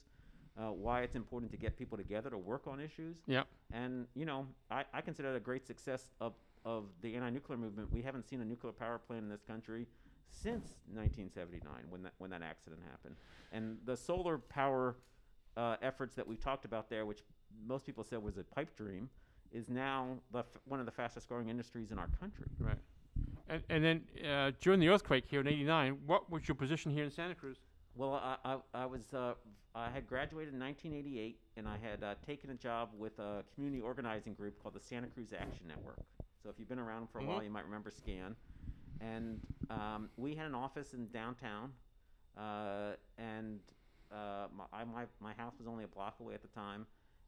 [0.58, 3.44] uh, why it's important to get people together to work on issues, Yeah.
[3.72, 6.34] and you know, I, I consider it a great success of,
[6.64, 7.92] of the anti-nuclear movement.
[7.92, 9.86] We haven't seen a nuclear power plant in this country
[10.30, 13.14] since 1979, when that when that accident happened.
[13.52, 14.96] And the solar power
[15.56, 17.20] uh, efforts that we talked about there, which
[17.66, 19.08] most people said was a pipe dream,
[19.52, 22.46] is now the f- one of the fastest growing industries in our country.
[22.60, 22.76] Right.
[23.48, 27.04] And, and then uh, during the earthquake here in '89, what was your position here
[27.04, 27.56] in Santa Cruz?
[27.94, 29.34] Well, I, I, I was uh,
[29.74, 33.80] I had graduated in 1988, and I had uh, taken a job with a community
[33.82, 35.98] organizing group called the Santa Cruz Action Network.
[36.42, 37.44] So if you've been around for a while, Mhm.
[37.44, 38.36] you might remember SCAN.
[39.00, 39.40] And
[39.70, 41.72] um, we had an office in downtown,
[42.36, 43.60] uh, and
[44.12, 46.86] uh, my, I, my my house was only a block away at the time.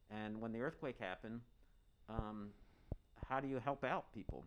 [0.09, 1.41] And when the earthquake happened,
[2.09, 2.49] um,
[3.27, 4.45] how do you help out people?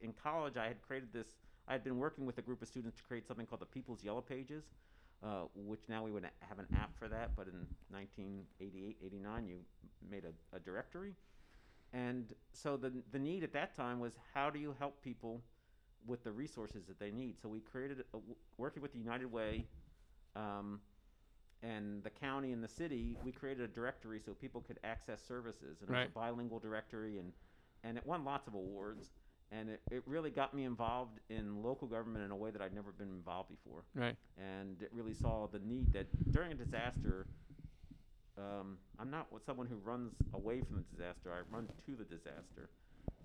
[0.00, 1.26] In college, I had created this.
[1.68, 4.02] I had been working with a group of students to create something called the People's
[4.02, 4.64] Yellow Pages,
[5.22, 7.36] uh, which now we would have an app for that.
[7.36, 9.58] But in 1988, 89, you
[10.10, 11.14] made a, a directory.
[11.92, 15.42] And so the, the need at that time was how do you help people
[16.06, 17.40] with the resources that they need?
[17.40, 18.18] So we created, a,
[18.56, 19.64] working with the United Way
[20.36, 20.80] um,
[21.62, 25.78] and the county and the city, we created a directory so people could access services.
[25.80, 27.32] And it was a bilingual directory, and,
[27.84, 29.08] and it won lots of awards.
[29.50, 32.74] And it, it really got me involved in local government in a way that I'd
[32.74, 34.16] never been involved before Right.
[34.36, 37.26] and it really saw the need that during a disaster,
[38.36, 41.32] um, I'm not someone who runs away from the disaster.
[41.32, 42.68] I run to the disaster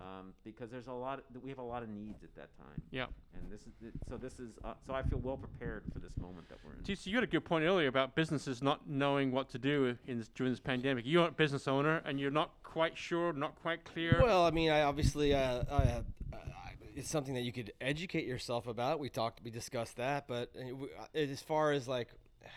[0.00, 1.18] um, because there's a lot.
[1.18, 2.82] Of, we have a lot of needs at that time.
[2.90, 3.06] Yeah.
[3.34, 4.16] And this is it- so.
[4.16, 4.94] This is uh, so.
[4.94, 6.80] I feel well prepared for this moment that we're in.
[6.80, 10.18] TC, you had a good point earlier about businesses not knowing what to do in
[10.18, 11.04] this, during this pandemic.
[11.06, 14.20] You're a business owner and you're not quite sure, not quite clear.
[14.22, 18.26] Well, I mean, I obviously, uh, I, uh, I, it's something that you could educate
[18.26, 18.98] yourself about.
[18.98, 22.08] We talked, we discussed that, but uh, uh, as far as like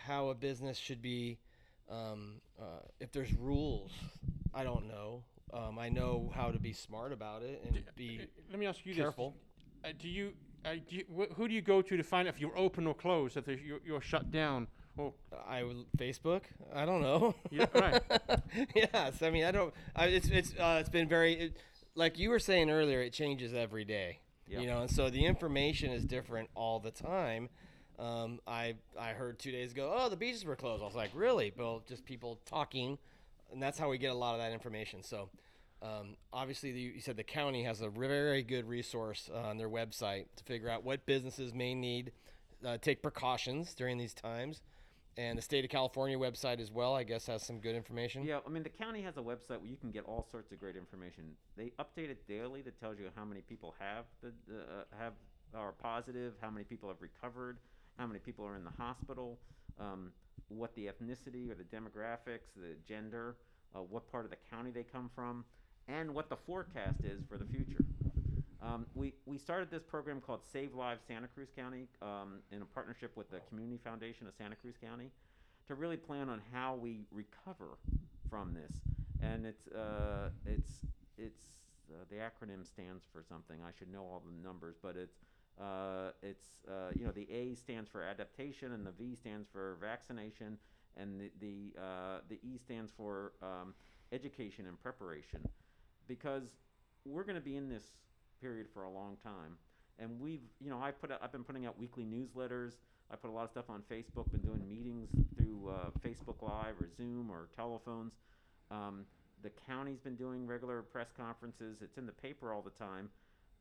[0.06, 1.38] how a business should be,
[1.90, 3.92] um, uh, if there's rules,
[4.54, 5.22] I don't know.
[5.52, 8.84] Um, I know how to be smart about it and be Uh, Let me ask
[8.84, 9.34] you careful.
[9.82, 10.32] this: uh, Do you,
[10.64, 12.86] uh, do you wh- who do you go to to find out if you're open
[12.86, 14.68] or closed, if you're, you're shut down?
[14.96, 15.14] Or
[15.48, 15.62] I
[15.96, 16.42] Facebook.
[16.74, 17.34] I don't know.
[17.50, 18.02] Yeah, right.
[18.74, 19.72] yes, I mean I don't.
[19.94, 21.56] I, it's it's uh, it's been very it,
[21.94, 23.00] like you were saying earlier.
[23.00, 24.18] It changes every day.
[24.48, 24.60] Yep.
[24.60, 27.48] You know, and so the information is different all the time.
[27.98, 29.94] Um, I I heard two days ago.
[29.96, 30.82] Oh, the beaches were closed.
[30.82, 31.52] I was like, really?
[31.56, 32.98] Well, just people talking,
[33.52, 35.02] and that's how we get a lot of that information.
[35.02, 35.30] So.
[35.80, 39.68] Um, obviously, the, you said the county has a very good resource uh, on their
[39.68, 42.10] website to figure out what businesses may need,
[42.66, 44.60] uh, take precautions during these times,
[45.16, 46.94] and the state of California website as well.
[46.94, 48.24] I guess has some good information.
[48.24, 50.58] Yeah, I mean the county has a website where you can get all sorts of
[50.58, 51.24] great information.
[51.56, 55.12] They update it daily that tells you how many people have the, uh, have
[55.54, 57.58] are positive, how many people have recovered,
[57.98, 59.38] how many people are in the hospital,
[59.80, 60.12] um,
[60.48, 63.36] what the ethnicity or the demographics, the gender,
[63.74, 65.44] uh, what part of the county they come from,
[65.88, 67.84] and what the forecast is for the future.
[68.60, 72.64] Um, we, we started this program called Save Lives Santa Cruz County um, in a
[72.64, 75.10] partnership with the Community Foundation of Santa Cruz County
[75.68, 77.78] to really plan on how we recover
[78.28, 78.72] from this.
[79.22, 80.80] And it's uh, it's
[81.16, 81.42] it's
[81.90, 83.56] uh, the acronym stands for something.
[83.62, 85.18] I should know all the numbers, but it's
[85.60, 89.76] uh, it's uh, you know the A stands for adaptation, and the V stands for
[89.80, 90.58] vaccination,
[90.96, 93.74] and the the uh, the E stands for um,
[94.12, 95.40] education and preparation,
[96.06, 96.44] because
[97.04, 97.84] we're going to be in this
[98.40, 99.56] period for a long time,
[99.98, 102.74] and we've you know I put out, I've been putting out weekly newsletters.
[103.10, 104.30] I put a lot of stuff on Facebook.
[104.30, 108.12] Been doing meetings through uh, Facebook Live or Zoom or telephones.
[108.70, 109.06] Um,
[109.42, 111.78] the county's been doing regular press conferences.
[111.80, 113.08] It's in the paper all the time.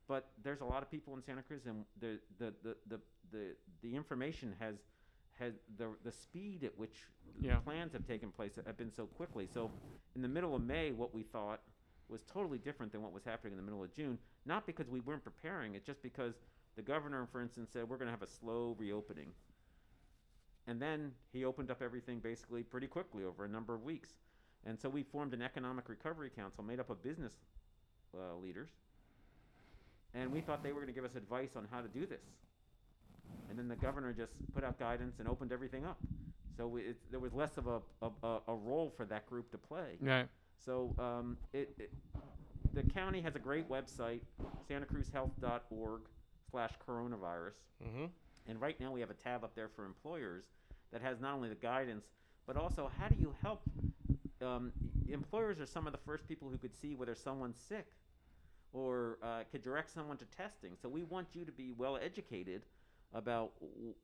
[0.07, 2.99] But there's a lot of people in Santa Cruz, and the the, the, the,
[3.31, 4.75] the, the information has
[5.39, 6.95] has the the speed at which
[7.41, 7.57] Yeah.
[7.57, 9.47] plans have taken place have been so quickly.
[9.47, 9.71] So
[10.15, 11.61] in the middle of May, what we thought
[12.09, 14.17] was totally different than what was happening in the middle of June.
[14.45, 16.35] Not because we weren't preparing, it's just because
[16.75, 19.33] the governor, for instance, said we're going to have a slow reopening.
[20.67, 24.09] And then he opened up everything basically pretty quickly over a number of weeks.
[24.65, 27.33] And so we formed an economic recovery council made up of business
[28.13, 28.69] uh, leaders.
[30.13, 32.23] And we thought they were going to give us advice on how to do this.
[33.49, 35.97] And then the governor just put out guidance and opened everything up.
[36.55, 39.51] So we, it, there was less of a, a, a- a role for that group
[39.51, 39.97] to play.
[40.01, 40.27] Right.
[40.65, 41.93] So um, it, it,
[42.73, 44.21] the county has a great website,
[44.69, 46.01] santacruzhealth.org
[46.49, 47.53] slash coronavirus.
[47.83, 48.05] Mm-hmm.
[48.47, 50.45] And right now we have a tab up there for employers
[50.91, 52.05] that has not only the guidance,
[52.45, 53.61] but also how do you help?
[54.41, 54.71] Um,
[55.09, 57.87] employers are some of the first people who could see whether someone's sick
[58.73, 60.73] or uh, could direct someone to testing.
[60.81, 62.63] So we want you to be well educated
[63.13, 63.51] about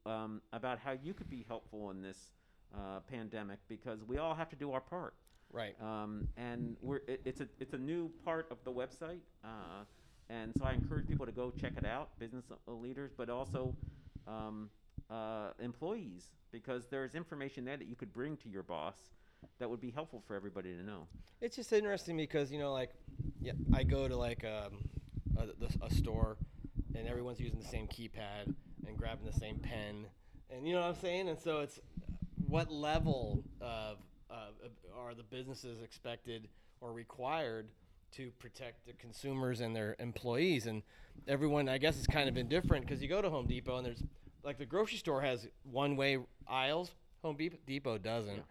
[0.05, 2.31] um, about how you could be helpful in this
[2.73, 5.13] uh, pandemic because we all have to do our part.
[5.51, 5.75] Right.
[5.81, 9.83] Um, and we're, it, it's a it's a new part of the website, uh,
[10.29, 13.75] and so I encourage people to go check it out, business leaders, but also
[14.27, 14.69] um,
[15.11, 18.95] uh, employees, because there's information there that you could bring to your boss
[19.59, 21.07] that would be helpful for everybody to know.
[21.41, 22.91] It's just interesting because you know, like,
[23.41, 24.77] yeah, I go to like um,
[25.37, 26.37] a, the, a store,
[26.95, 28.53] and everyone's using the same keypad
[28.87, 30.05] and grabbing the same pen,
[30.49, 31.29] and you know what I'm saying.
[31.29, 31.79] And so it's
[32.47, 33.97] what level of
[34.29, 34.47] uh,
[34.97, 36.47] are the businesses expected
[36.81, 37.67] or required
[38.11, 40.67] to protect the consumers and their employees?
[40.67, 40.83] And
[41.27, 44.03] everyone, I guess, it's kind of indifferent because you go to Home Depot and there's
[44.43, 46.91] like the grocery store has one way aisles.
[47.23, 48.43] Home Depot doesn't.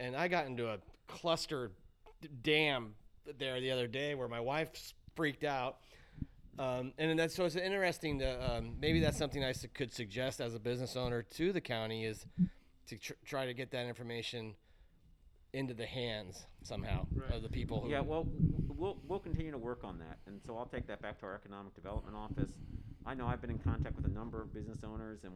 [0.00, 1.70] And I got into a cluster
[2.42, 2.94] dam
[3.38, 4.70] there the other day where my wife
[5.14, 5.76] freaked out.
[6.58, 10.40] Um, and that's so it's interesting to um, maybe that's something I s- could suggest
[10.40, 12.26] as a business owner to the county is
[12.88, 14.54] to tr- try to get that information
[15.52, 18.26] into the hands somehow of the people who Yeah, well,
[18.68, 21.34] we'll we'll continue to work on that, and so I'll take that back to our
[21.34, 22.50] economic development office.
[23.06, 25.32] I know I've been in contact with a number of business owners, and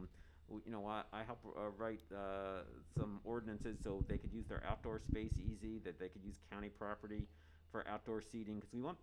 [0.49, 2.63] w- you know I, I help uh, write uh,
[2.97, 6.69] some ordinances so they could use their outdoor space easy, that they could use county
[6.69, 7.27] property
[7.71, 8.99] for outdoor seating, because we want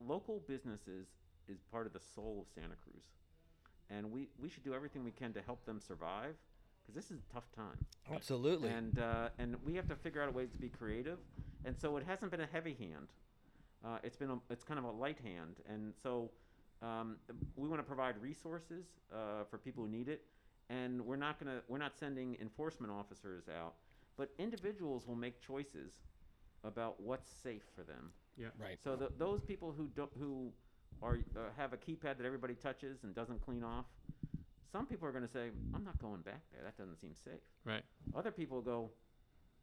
[0.00, 1.06] local businesses
[1.48, 3.04] is part of the soul of Santa Cruz,
[3.90, 6.34] and we we should do everything we can to help them survive,
[6.82, 7.78] because this is a tough time
[8.14, 11.18] absolutely and uh, and we have to figure out ways to be creative.
[11.64, 13.08] And so it hasn't been a heavy hand.
[13.84, 15.56] Uh, it's been a, it's kind of a light hand.
[15.68, 16.30] And so
[16.82, 17.16] um,
[17.56, 20.22] we want to provide resources uh, for people who need it.
[20.70, 23.74] And we're not gonna we're not sending enforcement officers out,
[24.18, 25.92] but individuals will make choices
[26.62, 28.10] about what's safe for them.
[28.36, 30.52] Yeah, right So the, those people who don't, who
[31.02, 33.86] are uh, have a keypad that everybody touches and doesn't clean off,
[34.70, 36.62] some people are going to say, "I'm not going back there.
[36.62, 37.82] That doesn't seem safe." Right.
[38.14, 38.90] Other people go,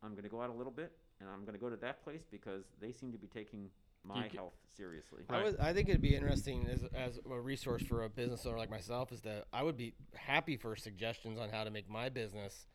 [0.02, 2.04] "I'm going to go out a little bit, and I'm going to go to that
[2.04, 3.70] place because they seem to be taking
[4.06, 7.84] my get- health seriously." I, would, I think it'd be interesting as, as a resource
[7.84, 11.50] for a business owner like myself is that I would be happy for suggestions on
[11.50, 12.68] how to make my business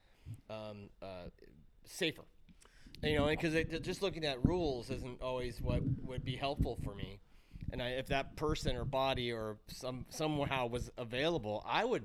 [0.48, 1.28] um, uh,
[1.84, 2.24] safer.
[3.02, 7.20] You know, because just looking at rules isn't always what would be helpful for me.
[7.72, 12.04] And I, if that person or body or some somehow was available, I would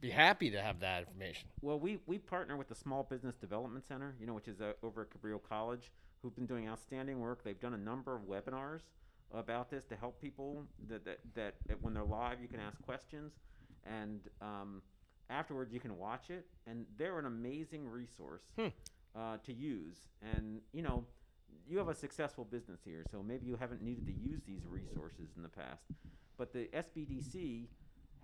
[0.00, 1.48] be happy to have that information.
[1.60, 4.72] Well, we, we partner with the Small Business Development Center, you know, which is uh,
[4.82, 5.90] over at Cabrillo College,
[6.22, 7.44] who've been doing outstanding work.
[7.44, 8.80] They've done a number of webinars
[9.32, 12.80] about this to help people that, that, that, that when they're live, you can ask
[12.82, 13.32] questions,
[13.84, 14.82] and um,
[15.30, 16.46] afterwards you can watch it.
[16.66, 18.42] And they're an amazing resource
[19.16, 19.96] uh, to use.
[20.34, 21.04] And you know,
[21.68, 25.28] you have a successful business here, so maybe you haven't needed to use these resources
[25.36, 25.84] in the past,
[26.38, 27.66] but the SBDC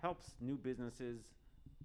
[0.01, 1.21] helps new businesses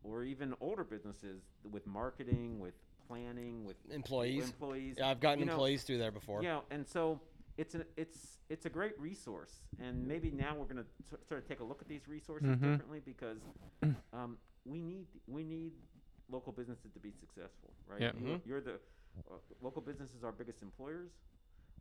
[0.02, 2.74] or even older businesses with marketing, with
[3.20, 4.44] planning, with Employees.
[4.44, 4.94] employees.
[4.98, 6.42] Yeah, I've gotten You know, employees through there before.
[6.42, 7.20] Yeah, and so
[7.58, 11.48] it's a it's it's a great resource, and maybe now we're going to sort of
[11.48, 12.60] take a look at these resources Mhm.
[12.60, 13.40] differently because
[14.12, 15.72] um, we need we need
[16.30, 18.00] local businesses to be successful, right?
[18.00, 18.12] Yeah.
[18.22, 18.74] You're, you're the
[19.28, 21.10] uh, local businesses are biggest employers.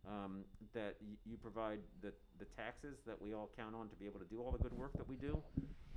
[0.08, 4.06] Um, that y- you provide the the taxes that we all count on to be
[4.06, 5.42] able to do all the good work that we do,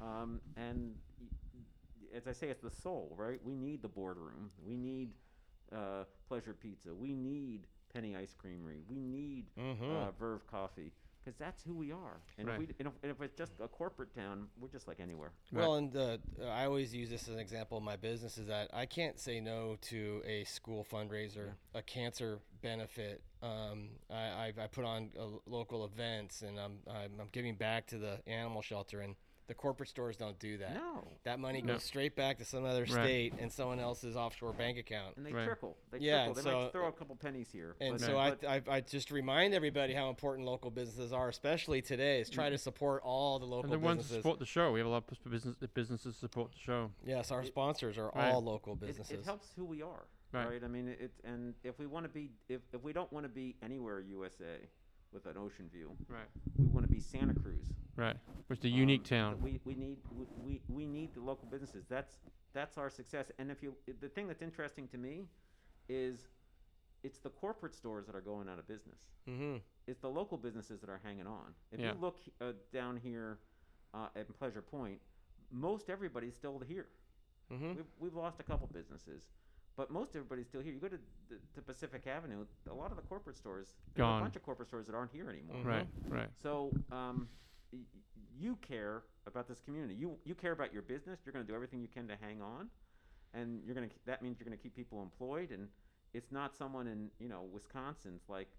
[0.01, 1.27] um, and y-
[2.15, 3.39] as I say, it's the soul, right?
[3.43, 4.51] We need the boardroom.
[4.65, 5.11] We need
[5.71, 6.93] uh, Pleasure Pizza.
[6.93, 8.81] We need Penny Ice Creamery.
[8.87, 10.07] We need Mhm.
[10.07, 10.91] uh, Verve Coffee
[11.23, 12.19] because that's who we are.
[12.37, 12.55] And, Right.
[12.61, 15.31] if we, and, if, and if it's just a corporate town, we're just like anywhere.
[15.53, 18.69] Well, and uh, I always use this as an example in my business is that
[18.73, 23.23] I can't say no to a school fundraiser, a cancer benefit.
[23.41, 25.11] Um, I, I, I put on
[25.45, 28.99] local events and I'm, I'm, I'm giving back to the animal shelter.
[28.99, 29.15] And
[29.47, 30.73] The corporate stores don't do that.
[30.73, 31.05] No.
[31.25, 31.73] That money No.
[31.73, 35.17] goes straight back to some other state and someone else's offshore bank account.
[35.17, 35.45] And they Right.
[35.45, 35.77] trickle.
[35.91, 36.33] They Yeah, trickle.
[36.35, 37.75] They so- might throw a couple pennies here.
[37.81, 41.27] And but- so I, but- I, I just remind everybody how important local businesses are,
[41.27, 44.23] especially today, is try to support all the local And the ones that businesses.
[44.23, 44.71] support the show.
[44.71, 46.91] We have a lot of business businesses support the show.
[47.05, 48.31] yes, our sponsors are Right.
[48.31, 49.19] all local it, businesses.
[49.19, 50.47] it helps who we are, Right.
[50.51, 50.63] right?
[50.63, 53.29] I mean, it and if we want to be, if, if we don't want to
[53.29, 54.69] be anywhere USA
[55.13, 56.27] with an ocean view, Right.
[56.57, 57.65] we want to be Santa Cruz.
[57.95, 58.15] Right.
[58.47, 59.41] Which is a unique Um, town.
[59.41, 61.85] We, we need we, we, we need the local businesses.
[61.87, 62.17] That's
[62.53, 63.31] that's our success.
[63.39, 65.27] And if you the thing that's interesting to me
[65.89, 66.27] is
[67.03, 68.99] it's the corporate stores that are going out of business.
[69.29, 69.57] mm-hmm.
[69.87, 71.53] It's the local businesses that are hanging on.
[71.71, 71.93] If Yeah.
[71.93, 73.39] you look uh, down here
[73.93, 74.99] uh, at Pleasure Point,
[75.51, 76.87] most everybody's still here.
[77.51, 77.67] Mm-hmm.
[77.75, 79.23] We've, we've lost a couple businesses,
[79.75, 80.73] but most everybody's still here.
[80.73, 80.99] You go to,
[81.29, 84.19] the, to Pacific Avenue, a lot of the corporate stores, there's Gone.
[84.21, 85.57] a bunch of corporate stores that aren't here anymore.
[85.57, 85.65] Mhm.
[85.65, 85.87] Right.
[86.07, 86.29] Right.
[86.41, 87.27] So um,
[87.71, 88.01] y- y-
[88.39, 89.93] you care about this community.
[89.95, 91.19] You you care about your business.
[91.25, 92.69] You're going to do everything you can to hang on,
[93.33, 93.95] and you're going to.
[94.05, 95.51] That means you're going to keep people employed.
[95.51, 95.67] And
[96.13, 98.49] it's not someone in you know Wisconsin's like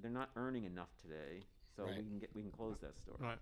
[0.00, 1.42] they're not earning enough today,
[1.76, 1.96] so Right.
[1.96, 3.16] we can get we can close that store.
[3.20, 3.38] Right.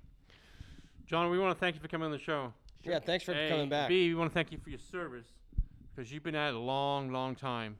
[1.06, 2.52] John, we want to thank you for coming on the show.
[2.82, 3.88] Yeah, thanks for A, coming back.
[3.88, 5.26] B, we want to thank you for your service
[5.94, 7.76] because you've been at it a long, long time,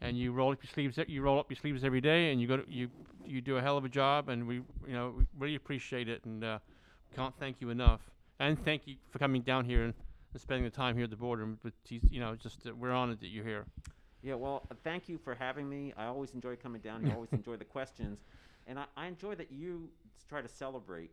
[0.00, 0.98] and you roll up your sleeves.
[1.06, 2.88] You roll up your sleeves every day, and you go to, you
[3.24, 6.24] you do a hell of a job, and we you know we really appreciate it,
[6.24, 6.58] and uh,
[7.14, 8.00] can't thank you enough.
[8.40, 9.94] And thank you for coming down here and,
[10.32, 11.48] and spending the time here at the border.
[11.88, 13.64] These, you know, just uh, we're honored that you're here.
[14.22, 15.92] Yeah, well, uh, thank you for having me.
[15.96, 17.08] I always enjoy coming down.
[17.08, 18.18] I always enjoy the questions,
[18.66, 19.88] and I, I enjoy that you
[20.28, 21.10] try to celebrate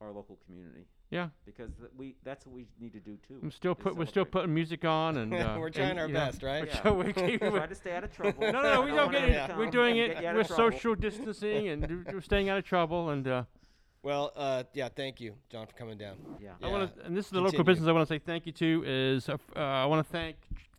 [0.00, 3.38] our local community Yeah, because th- we that's what we need to do too.
[3.42, 3.96] I'm still is put.
[3.96, 4.40] We're still celebrate.
[4.42, 6.60] putting music on, and uh, We're and, trying our you know, best, right?
[6.62, 6.80] we're Yeah.
[6.82, 8.40] try- we keep- try to stay out of trouble.
[8.42, 8.82] No, no, no.
[8.82, 9.52] We I don't want get anyone it.
[9.54, 10.08] to We're doing it.
[10.14, 10.70] get you out We're trouble.
[10.72, 13.08] social distancing and do- we're staying out of trouble.
[13.10, 13.44] And uh,
[14.02, 16.16] Well, uh, yeah, thank you, John, for coming down.
[16.40, 16.50] Yeah.
[16.62, 18.52] I want to, and this is the local business I want to say thank you
[18.52, 20.36] to is uh, uh, I want to thank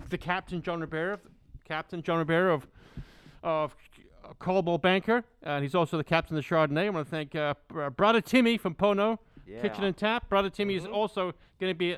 [0.09, 1.19] the captain John Rivera,
[1.65, 2.67] Captain John Rivera of
[3.43, 3.75] of
[4.23, 6.85] uh, Coldwell Banker, and he's also the captain of the Chardonnay.
[6.85, 9.17] I want to thank uh, br- brother Timmy from Pono
[9.49, 9.61] Yeah.
[9.61, 10.29] Kitchen and Tap.
[10.29, 10.85] Brother Timmy Mm-hmm.
[10.87, 11.97] is also going to be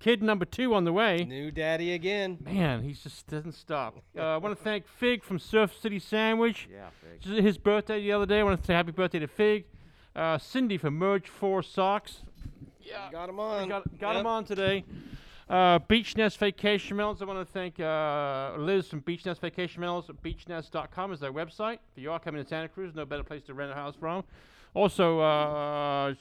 [0.00, 1.24] kid number two on the way.
[1.24, 2.38] New daddy again.
[2.44, 3.98] Man, he just doesn't stop.
[4.16, 6.68] Uh, I want to thank Fig from Surf City Sandwich.
[6.72, 6.86] Yeah.
[7.16, 8.40] It's his birthday the other day.
[8.40, 9.64] I want to say happy birthday to Fig.
[10.14, 12.22] Uh, Cindy from Merge Four Socks.
[12.80, 13.68] Yeah, Got him on.
[13.68, 14.20] got, got Yep.
[14.20, 14.84] him on today.
[15.48, 17.22] Uh, Beach Nest Vacation Rentals.
[17.22, 20.10] I want to thank uh, Liz from Beach Nest Vacation Rentals.
[20.24, 21.78] Beachnest.com is their website.
[21.96, 24.24] If you are coming to Santa Cruz, no better place to rent a house from.
[24.74, 26.14] Also, uh,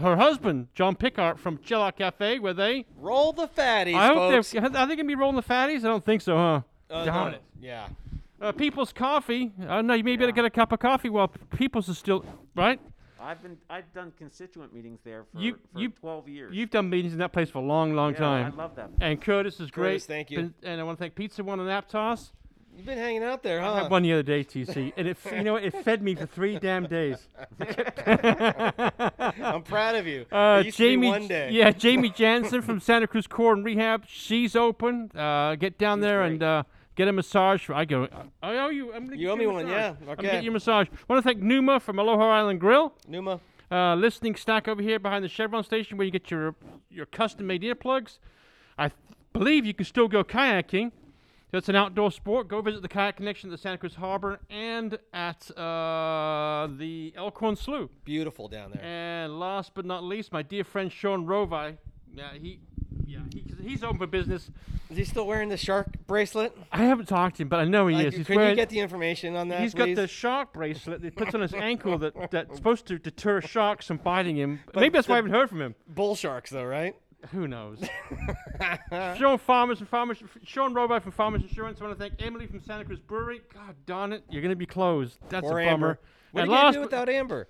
[0.00, 2.84] her husband, John Pickart from Chill Out Cafe, where they.
[2.98, 4.50] Roll the fatties, I hope folks.
[4.52, 4.62] they're.
[4.64, 5.78] Are they going to be rolling the fatties?
[5.78, 6.60] I don't think so, huh?
[6.90, 7.42] Uh, Darn it.
[7.60, 7.88] Yeah.
[8.40, 9.52] Uh, People's Coffee.
[9.62, 9.94] I don't know.
[9.94, 12.24] You may be able to get a cup of coffee while People's is still.
[12.54, 12.78] Right?
[13.18, 16.54] I've been I've done constituent meetings there for, You- for you- 12 years.
[16.54, 18.52] You've done meetings in that place for a long, long yeah, time.
[18.52, 18.90] I love that.
[19.00, 19.88] and Curtis is great.
[19.92, 20.38] Curtis, thank you.
[20.38, 22.30] And, and I want to thank Pizza One and Aptos.
[22.76, 23.74] You've been hanging out there, I huh?
[23.84, 25.64] had one the other day, TC, and it, f- you know, what?
[25.64, 27.26] it fed me for three damn days.
[27.58, 30.26] I'm proud of you.
[30.30, 31.50] Uh, it used to be Jamie, one day.
[31.52, 34.04] yeah, Jamie Jansen from Santa Cruz Core and Rehab.
[34.06, 35.10] She's open.
[35.16, 36.32] Uh, get down She's there great.
[36.32, 36.62] and uh,
[36.96, 37.68] get a massage.
[37.70, 38.08] I go.
[38.42, 38.92] I owe you.
[38.92, 39.70] I'm gonna You owe a me one, massage.
[39.70, 40.88] yeah, I'm gonna get you a massage.
[41.08, 42.92] Want to thank Numa from Aloha Island Grill.
[43.08, 43.40] Numa.
[43.70, 46.54] uh, listening stack over here behind the Chevron station where you get your
[46.90, 48.18] your custom made earplugs.
[48.78, 48.98] I th-
[49.32, 50.92] believe you can still go kayaking.
[51.52, 52.48] That's an outdoor sport.
[52.48, 57.54] Go visit the Kayak Connection at the Santa Cruz Harbor and at uh, the Elkhorn
[57.56, 57.88] Slough.
[58.04, 58.82] Beautiful down there.
[58.82, 61.78] And last but not least, my dear friend Sean Rovi.
[62.12, 62.58] Yeah, he,
[63.06, 64.50] yeah, he, he's open for business.
[64.90, 66.56] Is he still wearing the shark bracelet?
[66.72, 68.16] I haven't talked to him, but I know he Like, is.
[68.16, 69.94] He's can wearing, you get the information on that, He's please?
[69.94, 73.40] got the shark bracelet that he puts on his ankle that, that's supposed to deter
[73.40, 74.60] sharks from biting him.
[74.74, 75.74] Maybe that's why I haven't heard from him.
[75.88, 76.96] bull sharks, though, right?
[77.32, 77.80] Who knows?
[79.16, 81.80] Sean Farmers and Farmers, Sean Roby from Farmers Insurance.
[81.80, 83.40] I want to thank Emily from Santa Cruz Brewery.
[83.52, 85.18] God darn it, you're going to be closed.
[85.28, 85.86] That's Or a Amber.
[85.86, 85.98] bummer.
[86.32, 87.48] What and are you last do without Amber?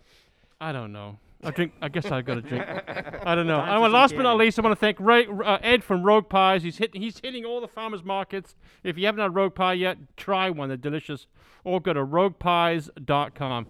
[0.60, 1.18] I don't know.
[1.44, 1.72] I drink.
[1.82, 2.64] I guess I've got to drink.
[3.26, 3.60] I don't know.
[3.60, 6.28] I want, last but not least, I want to thank Ray, uh, Ed from Rogue
[6.28, 6.62] Pies.
[6.62, 7.02] He's hitting.
[7.02, 8.54] He's hitting all the farmers markets.
[8.82, 10.68] If you haven't had Rogue Pie yet, try one.
[10.68, 11.26] They're delicious.
[11.62, 13.66] Or go to roguepies.com.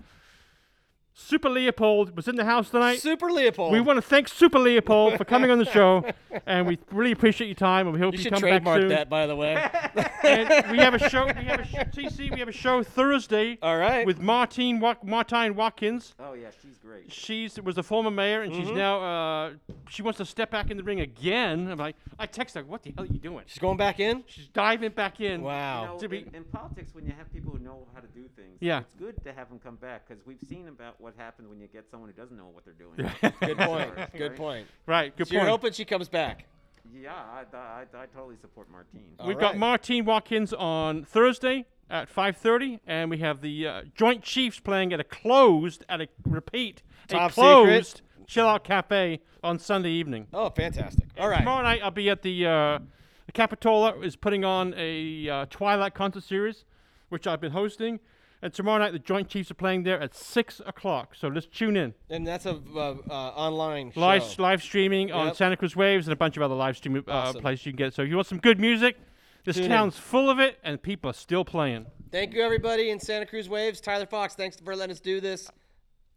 [1.19, 3.01] Super Leopold was in the house tonight.
[3.01, 3.73] Super Leopold.
[3.73, 6.05] We want to thank Super Leopold for coming on the show,
[6.47, 7.87] and we really appreciate your time.
[7.87, 8.89] And we hope you you, should come back trademark soon.
[8.91, 9.55] that, by the way.
[10.27, 11.25] And we have a show.
[11.27, 12.33] We have a sh- TC.
[12.33, 14.05] We have a show Thursday All right.
[14.05, 16.15] with Martine Wa- Martine Watkins.
[16.19, 17.13] Oh yeah, she's great.
[17.13, 18.67] She's was a former mayor, and Mm-hmm.
[18.67, 19.51] she's now uh,
[19.89, 21.69] she wants to step back in the ring again.
[21.71, 24.25] I'm like, I text her, "What the hell are you doing?" She's going back in.
[24.27, 25.43] She's diving back in.
[25.43, 25.83] Wow.
[25.83, 28.09] You know, To be- in, in politics, when you have people who know how to
[28.09, 28.81] do things, Yeah.
[28.81, 31.69] it's good to have them come back because we've seen about what happens when you
[31.69, 32.97] get someone who doesn't know what they're doing.
[33.41, 33.97] Good point.
[33.97, 34.13] Right.
[34.13, 34.67] Good point.
[34.87, 36.47] Right, good so you're hoping she comes back.
[36.93, 39.15] Yeah, I, I, I totally support Martine.
[39.21, 39.57] All We've got.
[39.57, 44.99] Martine Watkins on Thursday at 5:30, and we have the uh, Joint Chiefs playing at
[44.99, 47.35] a closed, at a repeat, Top a secret.
[47.35, 50.27] closed Chill Out Cafe on Sunday evening.
[50.33, 51.05] Oh, fantastic.
[51.21, 51.39] All right.
[51.39, 52.79] Tomorrow night I'll be at the uh,
[53.27, 56.65] the Capitola is putting on a uh, Twilight concert series,
[57.11, 58.01] which I've been hosting.
[58.43, 61.15] And tomorrow night the Joint Chiefs are playing there at six o'clock.
[61.15, 61.95] So let's tune in.
[62.11, 64.43] And that's a uh, uh, online Live show.
[64.43, 65.37] live streaming on Yep.
[65.37, 67.41] Santa Cruz Waves and a bunch of other live streaming uh, Awesome.
[67.41, 67.95] places you can get.
[67.95, 68.99] So if you want some good music,
[69.45, 69.71] this Tune in.
[69.71, 71.87] town's full of it, and people are still playing.
[72.13, 73.81] Thank you, everybody in Santa Cruz Waves.
[73.81, 75.51] Tyler Fox, thanks for letting us do this.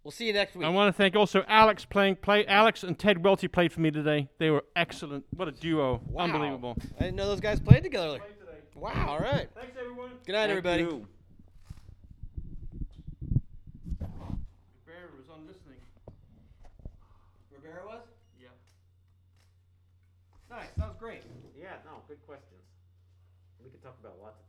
[0.03, 0.65] We'll see you next week.
[0.65, 2.45] I want to thank also Alex playing play.
[2.47, 4.29] Alex and Ted Welty played for me today.
[4.39, 5.25] They were excellent.
[5.35, 6.01] What a duo!
[6.07, 6.23] Wow.
[6.25, 6.75] Unbelievable.
[6.97, 8.19] I didn't know those guys played together.
[8.75, 9.07] Wow.
[9.09, 9.47] All right.
[9.55, 10.11] Thanks everyone.
[10.25, 10.83] Good night, Thank everybody.
[10.83, 11.07] you.
[14.87, 15.79] Bear was on listening.
[17.51, 18.01] Rivera was?
[18.41, 18.47] Yeah.
[20.49, 20.69] Nice.
[20.77, 21.23] That was great.
[21.59, 22.65] Yeah, no, good questions.
[23.63, 24.41] We could talk about lots